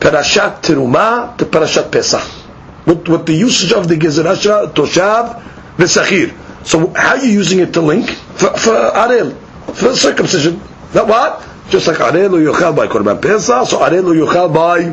Parashat 0.01 0.61
Teruma 0.61 1.37
to 1.39 1.47
Parashat 1.47 1.91
Pesach 1.91 2.46
with, 2.87 3.09
what 3.09 3.27
the 3.27 3.35
usage 3.35 3.73
of 3.73 3.89
the 3.89 3.97
Gezerasha, 3.97 4.73
Toshav, 4.73 5.77
the 5.77 5.85
Sakhir. 5.85 6.33
So 6.67 6.89
how 6.95 7.11
are 7.17 7.25
you 7.25 7.31
using 7.33 7.61
it 7.61 7.73
to 7.75 7.81
link? 7.81 8.09
For, 8.09 8.51
for 8.57 8.73
Arel, 8.73 9.37
for 9.75 9.95
circumcision. 9.95 10.61
That 10.93 11.07
what? 11.07 11.47
Just 11.69 11.87
like 11.89 11.99
Arel 11.99 12.33
or 12.35 12.53
Yochel 12.53 12.75
by 12.77 12.87
Korban 12.87 13.21
Pesach, 13.21 13.67
so 13.69 13.79
Arel 13.79 14.07
or 14.07 14.27
Yochel 14.27 14.53
by 14.55 14.93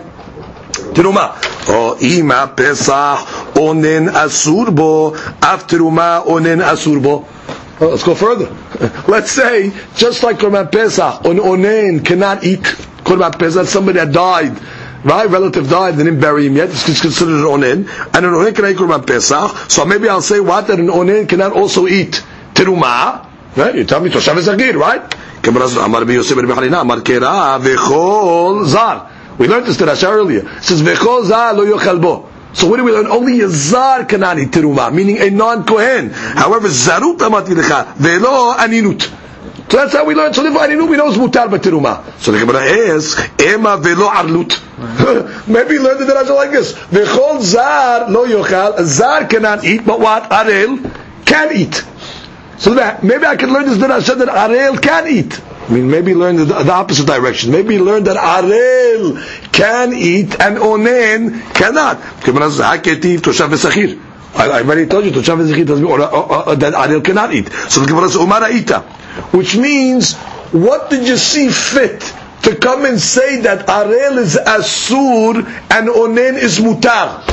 Terumah. 0.94 1.38
Oh, 1.68 1.98
Ima 2.02 2.52
Pesach, 2.56 3.20
Onen 3.56 4.10
Asurbo, 4.10 5.16
after 5.42 5.78
Terumah, 5.78 6.26
Onen 6.26 6.62
Asurbo. 6.62 7.26
Oh, 7.80 7.90
let's 7.90 8.04
go 8.04 8.14
further. 8.14 8.56
Let's 9.08 9.32
say, 9.32 9.72
just 9.96 10.22
like 10.24 10.38
Korban 10.38 10.72
Pesach, 10.72 11.26
on 11.26 11.38
Onen 11.38 12.06
cannot 12.06 12.44
eat 12.44 12.62
Korban 12.62 13.38
Pesach, 13.38 13.66
somebody 13.68 14.00
that 14.00 14.12
died, 14.12 14.60
my 15.04 15.26
relative 15.26 15.70
died, 15.70 15.96
they 15.96 16.04
didn't 16.04 16.20
bury 16.20 16.48
him 16.48 16.56
yet, 16.56 16.70
it's 16.70 17.02
considered 17.02 17.36
an 17.36 17.46
onin, 17.46 17.88
and 18.16 18.26
an 18.26 18.34
onin 18.34 18.56
can 18.56 18.66
eat 18.66 18.78
Korban 18.78 19.06
Pesach, 19.06 19.70
so 19.70 19.86
maybe 19.86 20.08
I'll 20.10 20.22
say 20.22 20.40
what, 20.40 20.68
that 20.68 20.80
an 20.80 20.88
onen 20.88 21.28
cannot 21.28 21.54
also 21.54 21.88
eat 21.88 22.24
teruma, 22.54 23.28
right? 23.56 23.76
You 23.76 23.84
tell 23.84 24.00
me, 24.00 24.10
Toshav 24.10 24.38
is 24.38 24.48
Agir, 24.48 24.78
right? 24.78 25.02
We 25.44 25.52
learned 29.48 29.66
this 29.66 29.78
Terasha 29.78 30.10
earlier. 30.10 30.40
It 30.40 30.64
says, 30.64 30.82
vechol 30.82 31.26
zar 31.26 31.54
lo 31.54 31.66
yochalbo. 31.66 32.30
So 32.54 32.70
what 32.70 32.78
do 32.78 32.84
we 32.86 32.92
learn? 32.92 33.08
Only 33.08 33.42
a 33.42 33.50
zar 33.50 34.06
can 34.06 34.22
eat 34.40 34.52
teruma, 34.52 34.94
meaning 34.94 35.18
a 35.20 35.30
non-Kohen. 35.30 36.12
However, 36.12 36.70
zarut 36.70 37.18
amati 37.18 37.56
lecha, 37.56 37.94
ve'lo 37.96 38.56
aninut. 38.56 39.23
So 39.74 39.80
that's 39.80 39.94
how 39.94 40.06
we 40.06 40.14
learn. 40.14 40.32
So 40.36 40.44
therefore, 40.44 40.68
aninut 40.68 40.88
we 40.88 40.98
know 40.98 41.08
is 41.10 41.18
mutar 41.18 41.48
teruma. 41.48 42.04
So 42.20 42.32
the 42.32 42.38
Gemara 42.38 42.62
asks, 42.94 43.20
ema 43.42 43.76
ve'lo 43.80 44.08
arlut. 44.08 45.48
Maybe 45.48 45.80
learn 45.80 45.98
the 45.98 46.14
Rasha 46.14 46.36
like 46.36 46.52
this. 46.52 46.74
V'chol 46.74 47.42
zar 47.42 48.08
lo 48.08 48.28
yochal. 48.28 48.84
Zar 48.84 49.26
cannot 49.26 49.64
eat, 49.64 49.84
but 49.84 50.00
what? 50.00 50.30
Arel 50.30 51.26
can 51.26 51.58
eat. 51.58 51.84
So 52.60 52.76
that, 52.76 53.04
maybe 53.04 53.26
I 53.26 53.36
can 53.36 53.52
learn 53.52 53.66
this 53.66 53.80
Rasha 53.80 54.16
that 54.20 54.28
Arel 54.28 54.80
can 54.80 55.08
eat. 55.08 55.42
I 55.66 55.72
mean, 55.72 55.90
maybe 55.90 56.14
learn 56.14 56.36
the, 56.36 56.44
the, 56.46 56.72
opposite 56.72 57.08
direction. 57.08 57.52
Maybe 57.52 57.80
learn 57.80 58.04
that 58.04 58.18
Arel 58.18 59.18
can 59.54 59.94
eat 59.94 60.38
and 60.40 60.58
Onen 60.58 61.40
cannot. 61.54 62.00
I, 64.36 64.50
I 64.50 64.62
already 64.62 64.88
told 64.88 65.06
you 65.06 65.12
Toshav 65.12 65.88
or, 65.88 66.02
or, 66.02 66.50
or, 66.50 66.56
that 66.58 66.74
Arel 66.74 67.04
cannot 67.06 67.34
eat. 67.34 67.50
So 67.70 67.80
the 67.80 67.88
Gemara 67.88 68.10
says 68.10 68.22
Umar 68.22 68.44
Ita, 68.44 68.82
which 69.32 69.56
means 69.56 70.16
what 70.52 70.90
did 70.90 71.08
you 71.08 71.16
see 71.16 71.50
fit 71.50 72.02
to 72.42 72.56
come 72.58 72.84
and 72.86 73.00
say 73.00 73.42
that 73.42 73.66
Arel 73.68 74.18
is 74.18 74.36
Asur 74.36 75.38
and 75.72 75.88
Onen 75.88 76.34
is 76.38 76.60
Mutar? 76.60 77.24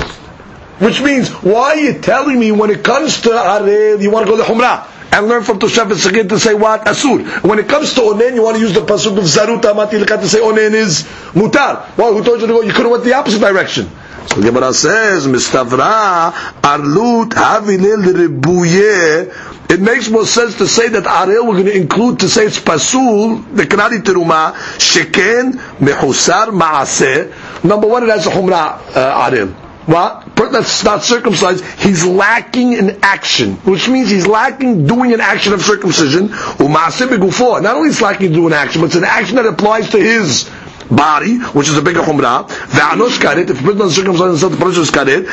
Which 0.80 1.02
means, 1.02 1.30
why 1.30 1.72
are 1.72 1.76
you 1.76 1.98
telling 2.00 2.38
me 2.38 2.52
when 2.52 2.70
it 2.70 2.84
comes 2.84 3.20
to 3.22 3.30
Arel, 3.30 4.00
you 4.00 4.10
want 4.10 4.26
to 4.26 4.32
go 4.32 4.36
to 4.38 4.44
Humrah? 4.44 4.86
And 5.12 5.26
learn 5.26 5.42
from 5.42 5.58
Toshav 5.58 5.86
Segid 5.92 6.28
to 6.28 6.38
say 6.38 6.54
what? 6.54 6.84
Asur. 6.84 7.42
When 7.42 7.58
it 7.58 7.68
comes 7.68 7.94
to 7.94 8.00
Onen, 8.02 8.34
you 8.34 8.42
want 8.42 8.56
to 8.56 8.62
use 8.62 8.72
the 8.72 8.80
pasuk 8.80 9.18
of 9.18 9.24
Zarut 9.24 9.62
Amati 9.62 10.04
to 10.06 10.28
say 10.28 10.38
Onen 10.38 10.72
is 10.72 11.02
Mutar. 11.32 11.96
Well, 11.96 12.14
who 12.14 12.22
told 12.24 12.40
you 12.40 12.46
to 12.46 12.52
go? 12.52 12.60
You 12.62 12.72
could 12.72 12.82
have 12.82 12.90
went 12.92 13.04
the 13.04 13.14
opposite 13.14 13.40
direction. 13.40 13.90
So 14.26 14.40
Gemara 14.42 14.72
says, 14.72 15.26
Mistavra 15.26 16.30
Arlut 16.62 17.30
Havilil 17.30 18.04
Ribuye. 18.04 19.70
It 19.70 19.80
makes 19.80 20.08
more 20.10 20.26
sense 20.26 20.58
to 20.58 20.66
say 20.66 20.88
that 20.88 21.04
Arel 21.04 21.46
we're 21.46 21.54
going 21.54 21.66
to 21.66 21.76
include 21.76 22.20
to 22.20 22.28
say 22.28 22.44
it's 22.46 22.60
Pasul, 22.60 23.42
the 23.54 23.64
Kanadi 23.64 23.98
Teruma, 24.02 24.52
Sheken, 24.78 25.52
Mehusar, 25.78 26.48
Maaseh. 26.48 27.64
Number 27.64 27.86
one, 27.88 28.02
it 28.04 28.10
has 28.10 28.26
a 28.26 28.30
Humra 28.30 28.96
uh, 28.96 29.30
Arel 29.30 29.69
what? 29.86 30.26
That's 30.52 30.84
not 30.84 31.02
circumcised. 31.02 31.64
He's 31.80 32.04
lacking 32.04 32.72
in 32.72 32.98
action, 33.02 33.54
which 33.56 33.88
means 33.88 34.10
he's 34.10 34.26
lacking 34.26 34.86
doing 34.86 35.12
an 35.12 35.20
action 35.20 35.52
of 35.52 35.62
circumcision. 35.62 36.28
Not 36.30 37.74
only 37.76 37.88
is 37.88 38.00
lacking 38.00 38.32
doing 38.32 38.48
an 38.48 38.52
action, 38.54 38.80
but 38.80 38.86
it's 38.88 38.96
an 38.96 39.04
action 39.04 39.36
that 39.36 39.46
applies 39.46 39.88
to 39.90 39.98
his 39.98 40.50
body, 40.90 41.38
which 41.38 41.68
is 41.68 41.76
a 41.76 41.82
bigger 41.82 42.00
chumrah. 42.00 42.48
If 42.50 43.60
a 43.60 43.62
person 43.62 43.78
doesn't 43.78 43.90
circumcise 43.90 44.40
himself, 44.40 44.52
the 44.52 44.58
person 44.58 44.82
is 44.82 44.90
karet. 44.90 45.26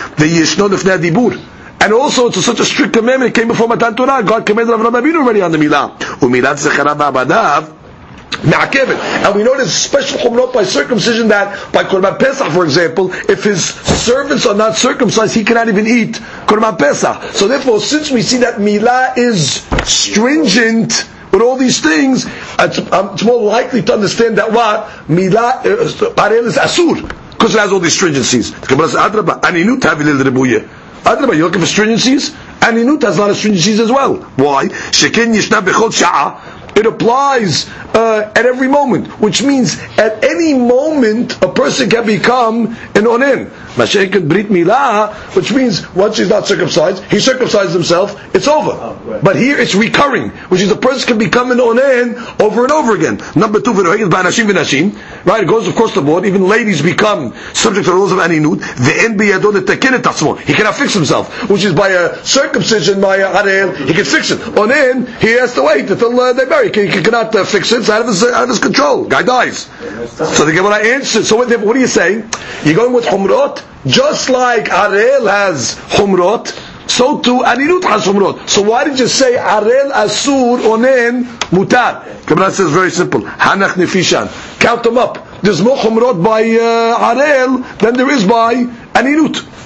Dibur. 1.01 1.37
And 1.79 1.93
also, 1.93 2.27
it's 2.27 2.43
such 2.43 2.59
a 2.59 2.65
strict 2.65 2.93
commandment. 2.93 3.37
It 3.37 3.39
came 3.39 3.47
before 3.49 3.67
Matan 3.67 3.95
Torah. 3.95 4.23
God 4.23 4.45
commanded 4.45 4.73
Avraham 4.73 4.99
Avinu 4.99 5.17
already 5.21 5.41
on 5.41 5.51
the 5.51 5.57
milah. 5.59 5.95
Umilat 5.97 6.57
zechara. 6.57 7.76
And 8.33 9.35
we 9.35 9.43
know 9.43 9.55
there's 9.57 9.73
special 9.73 10.19
chumrot 10.19 10.53
by 10.53 10.63
circumcision 10.63 11.27
that 11.29 11.71
by 11.73 11.83
Korban 11.83 12.19
Pesach, 12.19 12.51
for 12.51 12.63
example, 12.65 13.11
if 13.29 13.43
his 13.43 13.63
servants 13.65 14.45
are 14.45 14.55
not 14.55 14.75
circumcised, 14.75 15.35
he 15.35 15.43
cannot 15.43 15.69
even 15.69 15.87
eat 15.87 16.15
Korban 16.45 16.77
Pesach. 16.77 17.33
So 17.33 17.47
therefore, 17.47 17.79
since 17.79 18.11
we 18.11 18.21
see 18.21 18.37
that 18.37 18.55
Milah 18.55 19.17
is 19.17 19.63
stringent 19.85 21.09
with 21.31 21.41
all 21.41 21.57
these 21.57 21.79
things, 21.81 22.25
it's, 22.59 22.79
um, 22.91 23.13
it's 23.13 23.23
more 23.23 23.41
likely 23.41 23.81
to 23.83 23.93
understand 23.93 24.37
that 24.37 24.51
what? 24.51 24.87
Milah, 25.07 25.65
uh, 25.65 26.33
is 26.33 26.57
Asur, 26.57 27.01
because 27.31 27.55
it 27.55 27.59
has 27.59 27.71
all 27.71 27.79
these 27.79 27.97
stringencies. 27.99 28.51
Adraba, 31.07 31.35
you're 31.37 31.45
looking 31.45 31.61
for 31.61 31.67
stringencies? 31.67 32.35
Aninut 32.59 33.01
has 33.03 33.17
a 33.17 33.21
lot 33.21 33.29
of 33.29 33.37
stringencies 33.37 33.79
as 33.79 33.89
well. 33.91 34.15
Why? 34.35 34.67
It 36.77 36.85
applies 36.85 37.67
uh, 37.95 38.31
at 38.35 38.45
every 38.45 38.67
moment, 38.67 39.07
which 39.19 39.41
means 39.41 39.77
at 39.97 40.23
any 40.23 40.53
moment 40.53 41.41
a 41.41 41.51
person 41.51 41.89
can 41.89 42.05
become 42.05 42.67
an 42.95 43.05
onen. 43.05 43.49
Mashiach 43.77 44.27
Brit 44.27 44.47
Milah, 44.47 45.13
which 45.35 45.53
means 45.53 45.87
once 45.95 46.17
he's 46.17 46.29
not 46.29 46.47
circumcised, 46.47 47.03
he 47.05 47.17
circumcises 47.17 47.73
himself, 47.73 48.19
it's 48.35 48.47
over. 48.47 48.71
Oh, 48.71 49.01
right. 49.05 49.23
But 49.23 49.35
here 49.35 49.57
it's 49.57 49.75
recurring, 49.75 50.29
which 50.49 50.61
is 50.61 50.71
a 50.71 50.75
person 50.75 51.07
can 51.07 51.17
become 51.17 51.51
an 51.51 51.59
onen 51.59 52.41
over 52.41 52.63
and 52.63 52.71
over 52.71 52.95
again. 52.95 53.21
Number 53.35 53.61
two, 53.61 53.73
v'noheged 53.73 54.09
b'anashim 54.09 54.49
v'nashim, 54.49 55.25
right? 55.25 55.43
It 55.43 55.47
goes 55.47 55.67
across 55.67 55.93
the 55.95 56.01
board. 56.01 56.25
Even 56.25 56.47
ladies 56.47 56.81
become 56.81 57.33
subject 57.53 57.85
to 57.85 57.91
the 57.91 57.97
rules 57.97 58.11
of 58.11 58.19
aninut. 58.19 58.59
Ve'en 58.59 59.17
biyado 59.17 59.53
letakin 59.53 59.93
et 59.93 60.03
atzmo. 60.03 60.39
He 60.39 60.53
cannot 60.53 60.75
fix 60.75 60.93
himself, 60.93 61.49
which 61.49 61.63
is 61.63 61.73
by 61.73 61.89
a 61.89 62.25
circumcision, 62.25 62.99
by 62.99 63.17
a 63.17 63.27
harel, 63.27 63.73
he 63.75 63.93
can 63.93 64.05
fix 64.05 64.31
it. 64.31 64.39
Onen, 64.39 65.07
he 65.19 65.31
has 65.33 65.53
to 65.53 65.63
wait 65.63 65.89
until 65.89 66.19
uh, 66.19 66.33
they 66.33 66.45
marry. 66.45 66.71
He, 66.73 66.87
he 66.87 67.01
cannot 67.01 67.33
uh, 67.35 67.45
fix 67.45 67.71
it. 67.71 67.79
It's 67.79 67.89
out 67.89 68.01
of 68.01 68.07
his 68.07 68.23
out 68.23 68.43
of 68.43 68.49
his 68.49 68.59
control. 68.59 69.05
Guy 69.05 69.23
dies. 69.23 69.69
So 70.17 70.45
they 70.45 70.51
the 70.51 70.57
Gemara 70.57 70.85
answers. 70.85 71.27
So 71.27 71.35
what, 71.35 71.49
what 71.61 71.75
are 71.75 71.79
you 71.79 71.87
saying? 71.87 72.29
You're 72.63 72.75
going 72.75 72.93
with 72.93 73.05
humrot, 73.05 73.61
just 73.87 74.29
like 74.29 74.65
Arel 74.65 75.29
has 75.29 75.75
humrot, 75.89 76.47
so 76.89 77.19
too 77.19 77.39
Aninut 77.39 77.83
has 77.83 78.05
humrot. 78.05 78.47
So 78.49 78.61
why 78.61 78.83
did 78.85 78.99
you 78.99 79.07
say 79.07 79.35
Arel 79.35 79.91
Asur 79.91 80.59
Onen 80.59 81.23
Mutar? 81.51 82.25
Gemara 82.25 82.51
says 82.51 82.71
very 82.71 82.91
simple. 82.91 83.21
Hanach 83.21 83.73
Nefishan. 83.73 84.59
Count 84.59 84.83
them 84.83 84.97
up. 84.97 85.25
There's 85.41 85.61
more 85.61 85.77
humrot 85.77 86.23
by 86.23 86.41
uh, 86.43 87.13
Arel 87.13 87.77
than 87.79 87.95
there 87.95 88.09
is 88.09 88.25
by 88.25 88.55
Aninut. 88.93 89.56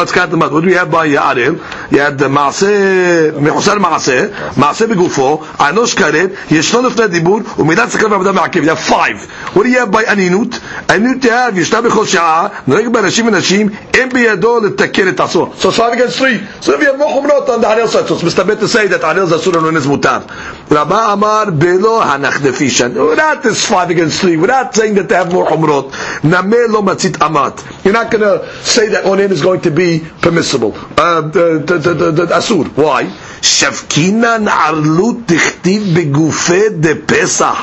Let's 0.00 0.12
count 0.12 0.30
them 0.30 0.42
out. 0.42 0.50
What 0.50 0.62
do 0.62 0.66
we 0.66 0.72
have 0.72 0.90
by 0.90 1.08
Ya'aril? 1.08 1.92
You 1.92 1.98
had 1.98 2.16
the 2.16 2.28
Ma'aseh, 2.28 3.32
Mehusar 3.32 3.76
Ma'aseh, 3.76 4.30
Ma'aseh 4.54 4.86
Begufo, 4.86 5.44
Anosh 5.44 5.94
Karet, 5.94 6.34
Yeshnon 6.48 6.88
Lefne 6.88 7.08
Dibur, 7.08 7.42
Umidat 7.42 7.88
Sekar 7.88 8.08
V'Abda 8.08 8.32
Ma'akev. 8.34 8.62
You 8.62 8.70
have 8.70 8.80
five. 8.80 9.30
What 9.54 9.64
do 9.64 9.68
you 9.68 9.78
have 9.78 9.90
by 9.90 10.04
Aninut? 10.04 10.52
Aninut 10.86 11.22
you 11.22 11.30
have, 11.30 11.52
Yishna 11.52 11.86
Bechol 11.86 12.06
Sha'a, 12.06 12.64
Noreg 12.64 12.90
Barashim 12.90 13.28
V'Nashim, 13.28 13.70
Em 13.94 14.08
B'Yado 14.08 14.62
L'Taker 14.62 15.08
Et 15.08 15.20
Asor. 15.20 15.54
So 15.56 15.68
it's 15.68 15.76
five 15.76 15.92
against 15.92 16.16
three. 16.16 16.40
So 16.62 16.72
if 16.72 16.80
you 16.80 16.86
have 16.86 16.98
more 16.98 17.20
Chumrot 17.20 17.48
on 17.50 17.60
the 17.60 17.66
Aril 17.66 17.86
side, 17.86 18.06
so 18.06 18.14
it's 18.14 18.24
Mistabet 18.24 18.58
to 18.60 18.68
say 18.68 18.86
that 18.86 19.02
Aril 19.02 19.24
is 19.24 19.32
Asur 19.32 19.54
and 19.54 19.64
Nun 19.64 19.76
is 19.76 19.86
Mutar. 19.86 20.26
Rabba 20.70 21.14
Amar 21.14 21.46
Belo 21.46 22.00
Hanach 22.00 22.34
Nefishan. 22.38 22.94
We're 22.94 23.16
not 23.16 23.42
five 23.44 23.90
against 23.90 24.20
three. 24.20 24.36
We're 24.36 24.46
not 24.46 24.72
saying 24.72 24.94
that 24.94 25.08
they 25.08 25.16
have 25.16 25.32
more 25.32 25.46
Umrot. 25.48 25.90
Namelo 26.22 26.80
Matzit 26.86 27.20
Amat. 27.20 27.84
You're 27.84 27.92
not 27.92 28.12
going 28.12 28.22
to 28.22 28.48
say 28.62 28.90
that 28.90 29.02
Onin 29.02 29.30
is 29.32 29.42
going 29.42 29.62
to 29.62 29.72
be 29.72 29.98
permissible. 30.22 30.76
Um, 30.76 31.32
the, 31.32 32.28
Asur. 32.32 32.68
Why? 32.76 33.04
Shavkinan 33.40 34.46
Arlut 34.46 35.24
Tichtiv 35.24 35.92
Begufe 35.92 36.80
De 36.80 36.94
Pesach. 36.94 37.56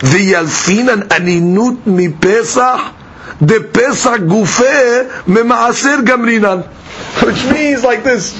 V'yalfinan 0.00 1.02
Aninut 1.14 1.86
Mi 1.86 2.08
Pesach. 2.12 2.92
De 3.38 3.60
Pesach 3.60 4.22
Gufe 4.22 5.24
Memaaser 5.26 6.02
Gamrinan. 6.04 6.64
Which 7.24 7.44
means 7.54 7.84
like 7.84 8.02
this. 8.02 8.34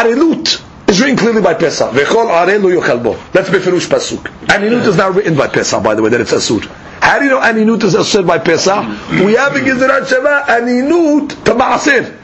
Arelut 0.00 0.62
is 0.88 1.00
written 1.00 1.16
clearly 1.16 1.42
by 1.42 1.54
Pesach. 1.54 1.92
V'chol 1.92 2.28
arelu 2.30 2.80
yokalbo. 2.80 3.16
That's 3.32 3.48
Beferush 3.50 3.86
Pasuk. 3.88 4.22
Aninut 4.46 4.86
is 4.86 4.96
not 4.96 5.14
written 5.14 5.36
by 5.36 5.46
Pesach, 5.48 5.82
by 5.82 5.94
the 5.94 6.02
way, 6.02 6.08
that 6.10 6.20
it's 6.20 6.32
Asur. 6.32 6.64
How 7.00 7.18
do 7.18 7.24
you 7.26 7.30
know 7.30 7.40
Aninut 7.40 7.82
is 7.84 7.94
Asur 7.94 8.26
by 8.26 8.38
Pesach? 8.38 8.82
We 9.24 9.34
have 9.34 9.54
a 9.54 9.60
Gezerat 9.60 10.08
Shema, 10.08 10.42
Aninut 10.46 11.44
to 11.44 11.52
Ma'asir. 11.52 12.16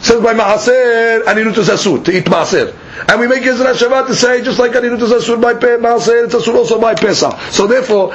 Says 0.00 0.20
by 0.22 0.34
Ma'asir, 0.34 1.22
Aninut 1.24 1.56
is 1.58 1.68
Asur, 1.68 2.04
to 2.04 2.16
eat 2.16 2.24
Ma'asir. 2.24 2.74
And 3.08 3.20
we 3.20 3.28
make 3.28 3.42
Gezerat 3.42 3.76
Shema 3.78 4.02
to 4.06 4.14
say, 4.14 4.42
just 4.42 4.58
like 4.58 4.72
Aninut 4.72 5.00
is 5.00 5.10
Asur 5.12 5.40
by 5.40 5.54
Pe- 5.54 5.76
it's 5.78 6.34
Asur 6.34 6.54
also 6.56 6.80
by 6.80 6.94
Pesach. 6.94 7.38
So 7.52 7.66
therefore, 7.66 8.14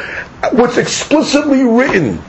what's 0.51 0.77
explicitly 0.77 1.63
written 1.63 2.21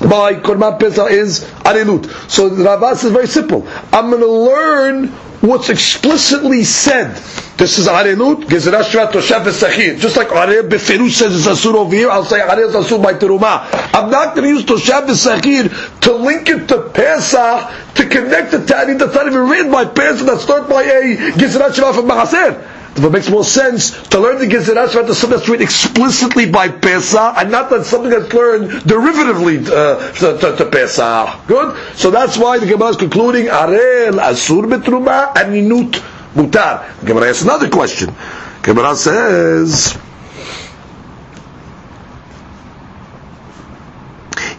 by 0.00 0.34
Korban 0.34 0.78
Pesach 0.78 1.10
is 1.10 1.44
Aninut. 1.64 2.30
So 2.30 2.48
the 2.48 2.64
Ravas 2.64 3.04
is 3.04 3.12
very 3.12 3.28
simple. 3.28 3.66
I'm 3.92 4.10
going 4.10 4.20
to 4.22 4.26
learn 4.30 5.12
what's 5.44 5.68
explicitly 5.68 6.64
said. 6.64 7.14
This 7.56 7.78
is 7.78 7.86
Arinut, 7.86 8.44
Gezerah 8.44 8.82
Shvat 8.82 9.12
Toshav 9.12 9.44
Sachir. 9.44 9.98
Just 9.98 10.16
like 10.16 10.28
Areh 10.28 10.68
Beferush 10.68 11.12
says 11.12 11.36
it's 11.36 11.46
Asur 11.46 11.74
over 11.74 11.94
here, 11.94 12.10
I'll 12.10 12.24
say 12.24 12.40
Areh 12.40 12.68
is 12.68 12.74
Asur 12.74 13.02
by 13.02 13.14
Terumah. 13.14 13.68
I'm 13.94 14.10
not 14.10 14.34
going 14.34 14.48
to 14.48 14.54
use 14.54 14.64
Toshav 14.64 15.06
Sachir 15.06 16.00
to 16.00 16.12
link 16.14 16.48
it 16.48 16.66
to 16.68 16.90
Pesach, 16.90 17.94
to 17.94 18.06
connect 18.06 18.54
it 18.54 18.66
to 18.66 18.74
Arinut 18.74 18.98
that's 18.98 19.14
not 19.14 19.26
even 19.26 19.48
written 19.48 19.70
by 19.70 19.84
Pesach, 19.84 20.26
that 20.26 20.40
start 20.40 20.68
by 20.68 20.82
a 20.82 21.16
Gezerah 21.32 21.70
Shvat 21.70 21.94
from 21.94 22.08
Maaser. 22.08 22.60
If 22.60 22.73
it 22.96 23.10
makes 23.12 23.28
more 23.28 23.44
sense 23.44 23.90
to 24.08 24.20
learn 24.20 24.38
the 24.38 24.46
Gezerah 24.46 24.86
to 25.06 25.14
something 25.14 25.36
that's 25.38 25.48
written 25.48 25.64
explicitly 25.64 26.50
by 26.50 26.68
Pesach, 26.68 27.34
and 27.38 27.50
not 27.50 27.70
that 27.70 27.84
something 27.84 28.10
that's 28.10 28.32
learned 28.32 28.70
derivatively 28.82 29.66
uh, 29.68 30.12
to, 30.12 30.38
to, 30.38 30.56
to 30.56 30.70
Pesach. 30.70 31.46
Good? 31.46 31.76
So 31.96 32.10
that's 32.10 32.38
why 32.38 32.58
the 32.58 32.66
Gemara 32.66 32.90
is 32.90 32.96
concluding, 32.96 33.46
Arel 33.46 34.18
Asur 34.20 34.62
Betruma 34.70 35.36
and 35.36 35.54
Ninut 35.54 35.92
Mutar. 36.34 37.00
The 37.00 37.06
Gemara 37.06 37.30
asks 37.30 37.42
another 37.42 37.68
question. 37.68 38.14
Gemara 38.62 38.94
says, 38.94 39.98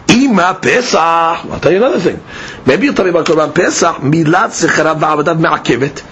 Ima 0.08 0.58
Pesach. 0.60 0.98
I'll 1.00 1.60
tell 1.60 1.72
you 1.72 1.78
another 1.78 2.00
thing. 2.00 2.20
Maybe 2.66 2.86
you'll 2.86 2.94
tell 2.94 3.04
me 3.04 3.10
about 3.10 3.26
Korban 3.26 3.54
Pesach. 3.54 3.96
Milat 3.96 4.50
Zecharav 4.52 4.98
Va'avadat 5.00 5.38
Me'akevet. 5.40 6.02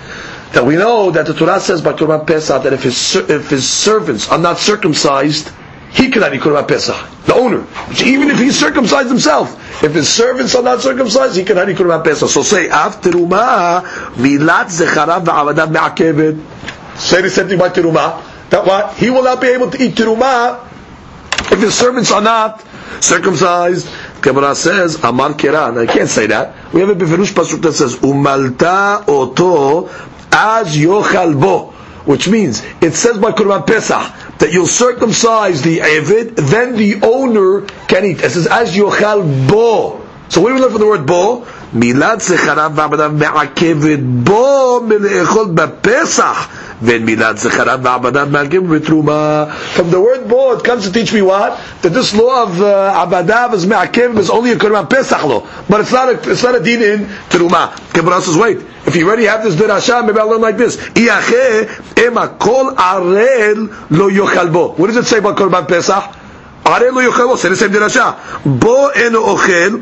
That 0.55 0.65
we 0.65 0.77
know 0.77 1.11
that 1.11 1.27
the 1.27 1.35
Torah 1.35 1.59
says 1.59 1.83
by 1.83 1.95
Korban 1.95 2.27
Pesach 2.27 2.63
that 2.63 2.73
if 2.73 2.85
his 2.85 3.17
if 3.17 3.51
his 3.51 3.69
servants 3.69 4.29
are 4.31 4.39
not 4.39 4.59
circumcised, 4.59 5.51
he 5.91 6.11
cannot 6.11 6.33
eat 6.33 6.43
Korban 6.43 6.69
Pesach. 6.69 6.97
The 7.27 7.35
owner, 7.35 7.67
even 8.05 8.31
if 8.31 8.39
he's 8.39 8.59
circumcised 8.59 9.09
himself, 9.09 9.83
if 9.83 9.93
his 9.95 10.09
servants 10.09 10.55
are 10.55 10.63
not 10.63 10.81
circumcised, 10.81 11.37
he 11.37 11.45
cannot 11.45 11.69
eat 11.69 11.77
Korban 11.77 12.05
Pesach. 12.05 12.29
So 12.29 12.43
say 12.43 12.69
after 12.69 13.11
Terumah, 13.11 13.83
Milat 14.15 14.67
Zecharav 14.71 15.25
Va'avadat 15.25 15.73
Me'akevet. 15.73 16.99
Say 16.99 17.23
the 17.23 17.31
same 17.31 17.49
thing 17.49 17.59
by 17.59 17.71
Terumah. 17.71 18.23
That 18.51 18.65
what 18.65 18.95
he 18.97 19.11
will 19.11 19.25
not 19.25 19.41
be 19.41 19.49
able 19.49 19.73
to 19.73 19.83
eat 19.83 19.95
Terumah 19.95 20.71
if 21.51 21.59
his 21.59 21.75
servants 21.75 22.13
are 22.13 22.23
not 22.23 22.65
circumcised. 23.01 23.91
Gemara 24.21 24.55
says, 24.55 25.03
Amar 25.03 25.31
Kiran. 25.31 25.79
I 25.79 25.93
can't 25.93 26.09
say 26.09 26.29
that. 26.29 26.73
We 26.73 26.81
have 26.81 26.91
a 26.91 26.95
Beferush 26.95 27.33
Pasuk 27.33 27.61
that 27.63 27.73
says, 27.73 27.97
Umalta 27.97 29.05
oto 29.09 29.89
az 30.35 30.77
yochal 30.77 31.41
bo, 31.41 31.71
which 32.05 32.29
means 32.29 32.63
it 32.81 32.95
says 32.95 33.19
by 33.19 33.31
Kurban 33.31 33.67
Pesach 33.67 34.39
that 34.39 34.53
you'll 34.53 34.67
circumcise 34.67 35.63
the 35.63 35.79
Evid, 35.79 36.37
then 36.37 36.77
the 36.77 37.01
owner 37.03 37.63
can 37.87 38.05
eat. 38.05 38.21
It 38.21 38.31
says 38.31 38.47
as 38.47 38.75
yochal 38.75 39.49
bo. 39.49 40.05
So 40.29 40.41
what 40.41 40.49
do 40.49 40.55
we 40.55 40.61
learn 40.61 40.73
from 40.73 40.81
the 40.81 40.87
word 40.87 41.07
bo? 41.07 41.47
Milad 41.73 42.19
secharav 42.19 42.75
v'abadav 42.75 43.17
me'akevet 43.17 44.25
bo 44.25 44.81
mele'echol 44.81 45.55
b'pesach. 45.55 46.64
ואין 46.82 47.06
מילת 47.06 47.38
זכריו 47.38 47.80
ועבדיו 47.84 48.28
מעכבת 48.32 48.64
בתרומה. 48.64 49.46
From 49.76 49.92
the 49.92 50.00
word 50.00 50.28
bo, 50.28 50.54
it 50.54 50.64
comes 50.64 50.88
to 50.88 50.92
teach 50.92 51.14
me 51.14 51.22
what? 51.22 51.60
That 51.82 51.90
this 51.90 52.14
law 52.16 52.44
of 52.44 52.62
uh, 52.62 53.06
abadav 53.06 53.54
is 53.54 53.66
מעכב 53.66 54.18
is 54.18 54.30
only 54.30 54.52
a 54.52 54.56
Korban 54.56 54.90
Pesach 54.90 55.24
law. 55.24 55.46
But 55.70 55.82
it's 55.82 55.92
not 55.92 56.10
a, 56.10 56.32
it's 56.32 56.44
not 56.44 56.56
a 56.56 56.60
din 56.60 56.82
in 56.82 57.06
teruma. 57.30 57.76
Gemara 57.94 58.22
says, 58.22 58.38
wait, 58.38 58.60
if 58.86 58.96
you 58.96 59.08
already 59.08 59.26
have 59.26 59.44
this 59.44 59.56
dirasha, 59.56 60.06
maybe 60.06 60.20
I'll 60.20 60.30
learn 60.30 60.42
like 60.42 60.58
this. 60.58 60.78
Iache 60.78 62.08
ema 62.08 62.30
kol 62.40 62.72
arel 62.76 63.90
lo 63.90 64.10
yochal 64.10 64.52
bo. 64.54 64.74
What 64.74 64.88
does 64.88 64.98
it 64.98 65.06
say 65.06 65.18
about 65.18 65.38
Korban 65.38 65.68
Pesach? 65.68 66.04
Arel 66.64 66.94
lo 66.94 67.02
yochal 67.02 67.28
bo. 67.28 67.36
Say 67.36 67.50
the 67.50 67.56
same 67.58 67.72
dirasha. 67.72 68.16
Bo 68.46 68.90
eno 68.90 69.24
ochel 69.24 69.82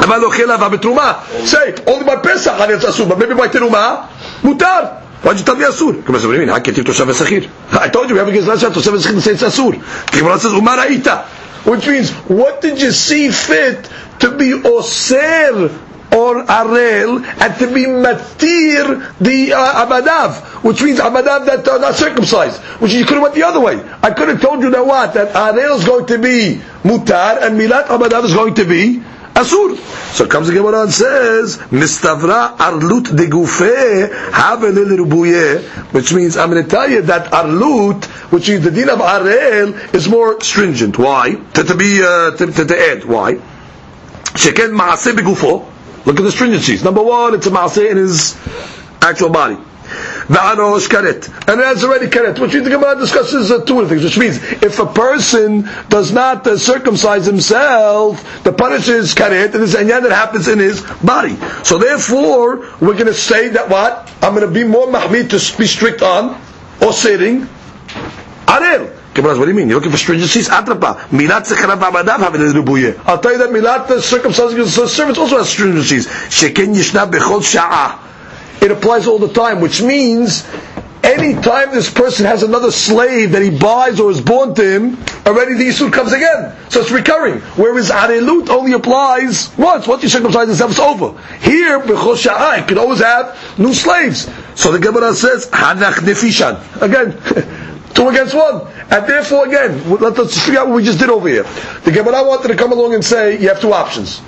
אבל 0.00 0.24
אוכל 0.24 0.50
אהבה 0.50 0.68
בתרומה. 0.68 1.12
Say, 1.44 1.74
only 1.86 2.04
by 2.04 2.16
Pesach 2.16 2.58
it's 2.58 2.84
אסור, 2.84 3.08
but 3.08 3.18
maybe 3.18 3.34
by 3.34 3.48
תרומה, 3.48 3.96
מותר. 4.44 4.80
Why'd 5.21 5.37
you 5.37 5.45
tell 5.45 5.55
me 5.55 5.65
Asur? 5.65 6.03
Come 6.03 6.15
on, 6.15 6.21
what 6.21 6.21
do 6.21 6.33
you 6.33 6.39
mean? 6.39 6.49
Haketiv 6.49 6.83
Toshav 6.83 7.13
Sechir. 7.13 7.47
I 7.79 7.89
told 7.89 8.09
you, 8.09 8.15
we 8.15 8.19
have 8.19 8.27
a 8.27 8.31
Gezal 8.31 8.59
Shah 8.59 8.71
Toshav 8.71 8.97
Sechir 8.97 9.21
say 9.21 9.31
it's 9.33 9.43
Asur. 9.43 9.73
Gemara 10.11 10.39
says, 10.39 10.51
Umar 10.51 10.77
Aita. 10.77 11.25
Which 11.63 11.85
means, 11.85 12.09
what 12.27 12.59
did 12.61 12.81
you 12.81 12.91
see 12.91 13.29
fit 13.29 13.87
to 14.19 14.35
be 14.35 14.51
Oser 14.53 15.69
or 16.11 16.43
Arel 16.45 17.23
and 17.23 17.55
to 17.59 17.67
be 17.67 17.85
Matir 17.85 19.15
the 19.19 19.53
uh, 19.53 19.85
Abadav? 19.85 20.63
Which 20.63 20.81
means 20.81 20.97
Abadav 20.97 21.45
that 21.45 21.67
are 21.67 21.75
uh, 21.75 21.77
not 21.77 21.95
circumcised. 21.95 22.59
Which 22.81 22.93
you 22.93 23.05
could 23.05 23.13
have 23.13 23.21
went 23.21 23.35
the 23.35 23.43
other 23.43 23.59
way. 23.59 23.79
I 24.01 24.09
could 24.09 24.27
have 24.27 24.41
told 24.41 24.63
you 24.63 24.71
that 24.71 24.83
what? 24.83 25.13
That 25.13 25.35
Arel 25.35 25.77
is 25.77 25.85
going 25.85 26.07
to 26.07 26.17
be 26.17 26.59
Mutar 26.81 27.43
and 27.43 27.59
Milat 27.59 27.85
Abadav 27.85 28.23
is 28.23 28.33
going 28.33 28.55
to 28.55 28.65
be 28.65 29.03
asur. 29.33 29.77
So 30.13 30.27
comes 30.27 30.47
the 30.47 30.53
Gemara 30.53 30.83
and 30.83 30.91
says, 30.93 31.57
Mistavra 31.71 32.57
arlut 32.57 33.15
de 33.15 33.27
gufe 33.27 34.09
havelil 34.31 34.97
rubuye, 34.97 35.61
which 35.93 36.13
means 36.13 36.37
I'm 36.37 36.49
going 36.51 36.63
to 36.63 36.69
tell 36.69 36.89
you 36.89 37.01
that 37.03 37.31
arlut, 37.31 38.05
which 38.31 38.49
is 38.49 38.63
the 38.63 38.71
din 38.71 38.89
of 38.89 38.99
arel, 38.99 39.93
is 39.93 40.07
more 40.09 40.39
stringent. 40.41 40.97
Why? 40.97 41.35
To, 41.53 41.75
be 41.75 42.01
uh, 42.03 42.31
to 42.37 42.77
add. 42.91 43.05
Why? 43.05 43.35
Sheken 43.35 44.77
maaseh 44.77 45.13
begufo. 45.13 45.67
Look 46.05 46.17
at 46.19 46.23
the 46.23 46.29
stringencies. 46.31 46.83
Number 46.83 47.03
one, 47.03 47.35
it's 47.35 47.45
a 47.47 47.51
maaseh 47.51 47.89
in 47.89 47.97
his 47.97 48.35
actual 49.01 49.29
body. 49.29 49.57
Va'arosh 50.31 50.87
karet. 50.87 51.27
And 51.49 51.59
it 51.59 51.65
has 51.65 51.83
already 51.83 52.07
karet, 52.07 52.39
which 52.39 52.53
the 52.53 52.61
Gemara 52.61 52.97
discusses 52.97 53.51
uh, 53.51 53.65
two 53.65 53.85
things, 53.87 54.01
which 54.01 54.17
means 54.17 54.37
if 54.63 54.79
a 54.79 54.85
person 54.85 55.69
does 55.89 56.13
not 56.13 56.47
uh, 56.47 56.57
circumcise 56.57 57.25
himself, 57.25 58.43
the 58.43 58.53
punishment 58.53 58.99
is 58.99 59.13
karet, 59.13 59.45
and 59.45 59.55
there's 59.55 59.75
an 59.75 59.87
that 59.87 60.11
happens 60.11 60.47
in 60.47 60.59
his 60.59 60.81
body. 61.03 61.35
So 61.65 61.77
therefore, 61.77 62.59
we're 62.79 62.93
going 62.93 63.07
to 63.07 63.13
say 63.13 63.49
that 63.49 63.67
what? 63.67 64.09
I'm 64.21 64.33
going 64.33 64.47
to 64.47 64.53
be 64.53 64.63
more 64.63 64.87
mahmid 64.87 65.31
to 65.31 65.57
be 65.57 65.67
strict 65.67 66.01
on, 66.01 66.41
or 66.81 66.93
sitting, 66.93 67.41
arel. 68.47 68.97
Gemara 69.13 69.37
what 69.37 69.43
do 69.43 69.51
you 69.51 69.57
mean? 69.57 69.67
You're 69.67 69.81
looking 69.81 69.91
for 69.91 69.97
stringencies? 69.97 70.47
Atrapa. 70.47 70.95
Milat 71.09 71.45
zecharav 71.45 71.81
abadav 71.81 72.19
have 72.19 73.05
I'll 73.05 73.19
tell 73.19 73.33
you 73.33 73.37
that 73.39 73.49
milat 73.49 73.87
circumcising 73.87 74.65
servants 74.87 75.19
also 75.19 75.39
has 75.39 75.53
stringencies. 75.53 76.07
Sheken 76.29 76.73
yishna 76.73 77.11
bechol 77.11 77.41
sha'ah. 77.41 78.10
It 78.61 78.71
applies 78.71 79.07
all 79.07 79.19
the 79.19 79.33
time, 79.33 79.59
which 79.59 79.81
means 79.81 80.47
any 81.03 81.33
time 81.33 81.71
this 81.71 81.91
person 81.91 82.25
has 82.25 82.43
another 82.43 82.71
slave 82.71 83.31
that 83.31 83.41
he 83.41 83.49
buys 83.49 83.99
or 83.99 84.11
is 84.11 84.21
born 84.21 84.53
to 84.55 84.63
him, 84.63 84.97
already 85.25 85.55
the 85.55 85.63
Yisur 85.67 85.91
comes 85.91 86.13
again. 86.13 86.55
So 86.69 86.81
it's 86.81 86.91
recurring. 86.91 87.39
Whereas 87.57 87.89
Arelut 87.89 88.49
only 88.49 88.73
applies 88.73 89.55
once. 89.57 89.87
Once 89.87 90.03
you 90.03 90.09
circumcise 90.09 90.47
yourself, 90.47 90.71
it's 90.71 90.79
over. 90.79 91.19
Here, 91.39 91.79
Sha'ah, 91.81 92.59
you 92.59 92.65
can 92.65 92.77
always 92.77 92.99
have 92.99 93.37
new 93.57 93.73
slaves. 93.73 94.29
So 94.55 94.71
the 94.71 94.79
Gemara 94.79 95.13
says, 95.15 95.49
Hanach 95.49 95.95
Nefishan. 95.95 96.81
Again, 96.81 97.67
Two 97.93 98.07
against 98.07 98.33
one. 98.33 98.67
And 98.89 99.05
therefore, 99.07 99.47
again, 99.47 99.89
let 99.99 100.17
us 100.17 100.39
figure 100.45 100.61
out 100.61 100.67
what 100.67 100.77
we 100.77 100.83
just 100.83 100.99
did 100.99 101.09
over 101.09 101.27
here. 101.27 101.43
The 101.83 101.91
Gemara 101.91 102.23
wanted 102.23 102.47
to 102.49 102.55
come 102.55 102.71
along 102.71 102.93
and 102.93 103.03
say, 103.03 103.39
you 103.41 103.49
have 103.49 103.59
two 103.59 103.73
options. 103.73 104.21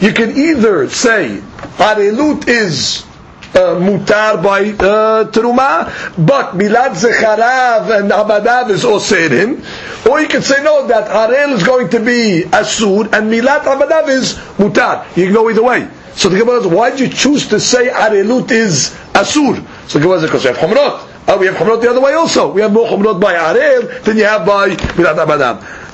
You 0.00 0.12
can 0.12 0.36
either 0.36 0.88
say, 0.88 1.40
Arelut 1.78 2.46
is 2.46 3.04
mutar 3.52 4.42
by 4.42 4.60
uh, 4.60 5.24
teruma, 5.30 5.86
but 6.26 6.52
milad 6.54 6.92
zecharav 6.94 8.00
and 8.00 8.10
abadav 8.10 8.70
is 8.70 8.84
oserim. 8.84 10.06
Or 10.06 10.20
you 10.20 10.28
can 10.28 10.42
say 10.42 10.62
no, 10.62 10.86
that 10.88 11.08
arel 11.08 11.52
is 11.54 11.62
going 11.62 11.88
to 11.90 12.00
be 12.00 12.44
asur 12.48 13.04
and 13.12 13.30
milad 13.32 13.60
abadav 13.64 14.08
is 14.08 14.34
mutar. 14.58 15.04
You 15.16 15.24
can 15.26 15.34
go 15.34 15.48
either 15.50 15.62
way. 15.62 15.88
So 16.14 16.28
the 16.28 16.38
Gemara 16.38 16.62
says, 16.62 16.72
why 16.72 16.90
did 16.90 17.00
you 17.00 17.08
choose 17.08 17.46
to 17.48 17.60
say 17.60 17.88
arelut 17.88 18.50
is 18.50 18.90
asur? 19.12 19.64
So 19.88 19.98
the 19.98 20.04
Gemara 20.04 20.20
says, 20.20 20.30
because 20.30 20.44
you 20.44 20.52
have 20.52 20.58
chomrot. 20.58 21.08
Oh, 21.28 21.38
we 21.38 21.46
have 21.46 21.56
chumrot 21.56 21.80
the 21.82 21.90
other 21.90 22.00
way 22.00 22.12
also. 22.14 22.50
We 22.52 22.60
have 22.62 22.72
more 22.72 22.86
chumrot 22.88 23.20
by 23.20 23.34
arel 23.34 24.02
than 24.02 24.16
you 24.16 24.24
have 24.24 24.46
by 24.46 24.70
milat 24.70 25.16
abadam. 25.24 25.84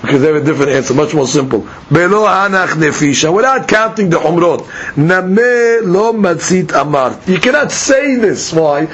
Because 0.00 0.20
they 0.20 0.28
have 0.28 0.36
a 0.36 0.44
different 0.44 0.70
answer, 0.72 0.94
much 0.94 1.12
more 1.12 1.26
simple. 1.26 1.62
Belo 1.62 2.26
hanach 2.26 2.74
nefisha, 2.74 3.34
without 3.34 3.66
counting 3.66 4.10
the 4.10 4.18
chumrot. 4.18 4.96
Name 4.96 5.90
lo 5.90 6.12
matzit 6.12 6.72
amar. 6.80 7.18
You 7.26 7.40
cannot 7.40 7.72
say 7.72 8.14
this. 8.16 8.52
Why? 8.52 8.86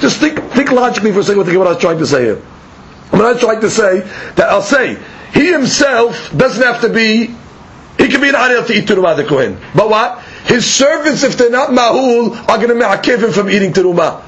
Just 0.00 0.18
think, 0.20 0.38
think 0.52 0.70
logically 0.70 1.12
for 1.12 1.20
a 1.20 1.22
second 1.24 1.38
what 1.38 1.46
the 1.46 1.52
Gemara 1.52 1.70
is 1.70 1.78
trying 1.78 1.98
to 1.98 2.06
say 2.06 2.24
here. 2.24 2.42
I'm 3.12 3.18
not 3.18 3.40
trying 3.40 3.60
to 3.60 3.70
say 3.70 4.00
that 4.00 4.48
I'll 4.48 4.62
say 4.62 4.98
he 5.34 5.50
himself 5.50 6.36
doesn't 6.36 6.62
have 6.62 6.80
to 6.82 6.88
be. 6.90 7.34
He 7.98 8.08
can 8.08 8.20
be 8.20 8.28
an 8.28 8.34
arel 8.34 8.66
to 8.66 8.74
eat 8.74 8.86
to 8.88 8.94
the 8.94 9.24
kohen. 9.26 9.58
But 9.74 9.88
what? 9.88 10.22
His 10.44 10.70
servants, 10.70 11.22
if 11.22 11.36
they're 11.38 11.50
not 11.50 11.70
mahul, 11.70 12.36
are 12.48 12.58
going 12.58 12.68
to 12.68 12.74
ma'akev 12.74 13.24
him 13.24 13.32
from 13.32 13.50
eating 13.50 13.72
teruma. 13.72 14.22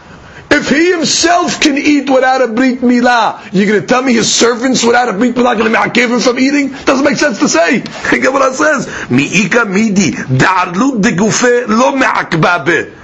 If 0.50 0.70
he 0.70 0.90
himself 0.90 1.60
can 1.60 1.76
eat 1.76 2.08
without 2.08 2.40
a 2.40 2.48
brit 2.48 2.80
milah, 2.80 3.52
you're 3.52 3.66
going 3.66 3.80
to 3.80 3.86
tell 3.86 4.02
me 4.02 4.14
his 4.14 4.34
servants 4.34 4.82
without 4.82 5.08
a 5.08 5.12
brit 5.12 5.34
milah 5.34 5.48
are 5.48 5.56
going 5.56 5.70
to 5.70 5.78
ma'akev 5.78 6.14
him 6.14 6.20
from 6.20 6.38
eating? 6.38 6.70
Doesn't 6.84 7.04
make 7.04 7.16
sense 7.16 7.38
to 7.40 7.48
say. 7.48 7.80
Gemara 8.10 8.54
says, 8.54 8.86
mi'ika 9.10 9.66
midi, 9.66 10.12
da'arlut 10.12 11.02
de 11.02 11.10
gufe 11.12 11.68
lo 11.68 11.94
me'akbabe. 11.96 12.94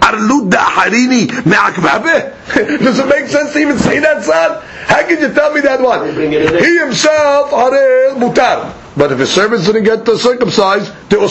Arlut 0.00 0.50
da'harini 0.50 1.46
me'akbabe. 1.46 2.78
Does 2.82 2.98
it 2.98 3.08
make 3.08 3.28
sense 3.28 3.52
to 3.52 3.58
even 3.60 3.78
say 3.78 4.00
that, 4.00 4.24
son? 4.24 4.60
How 4.86 5.06
can 5.06 5.20
you 5.20 5.32
tell 5.32 5.52
me 5.52 5.60
that 5.60 5.80
one? 5.80 6.08
He 6.08 6.78
himself, 6.78 7.52
are 7.52 7.70
mutar. 8.16 8.74
But 8.96 9.12
if 9.12 9.20
his 9.20 9.30
servants 9.32 9.66
didn't 9.66 9.84
get 9.84 10.04
circumcised, 10.18 10.92
they 11.08 11.16
will 11.16 11.28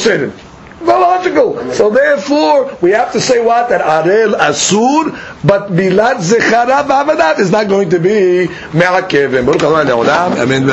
say 0.80 0.86
logical. 1.00 1.74
So 1.74 1.90
therefore, 1.90 2.78
we 2.82 2.92
have 2.92 3.12
to 3.14 3.22
say 3.22 3.44
what? 3.44 3.70
That 3.70 3.82
Arel 3.82 4.34
Asur, 4.38 5.12
but 5.44 5.70
Bilad 5.72 6.18
Zechara 6.22 6.84
Ba'avadat 6.88 7.40
is 7.40 7.52
not 7.52 7.68
going 7.68 7.90
to 7.90 8.00
be 8.00 8.48
Me'akevim. 8.74 9.46
Baruch 9.46 9.64
Amen. 9.64 10.64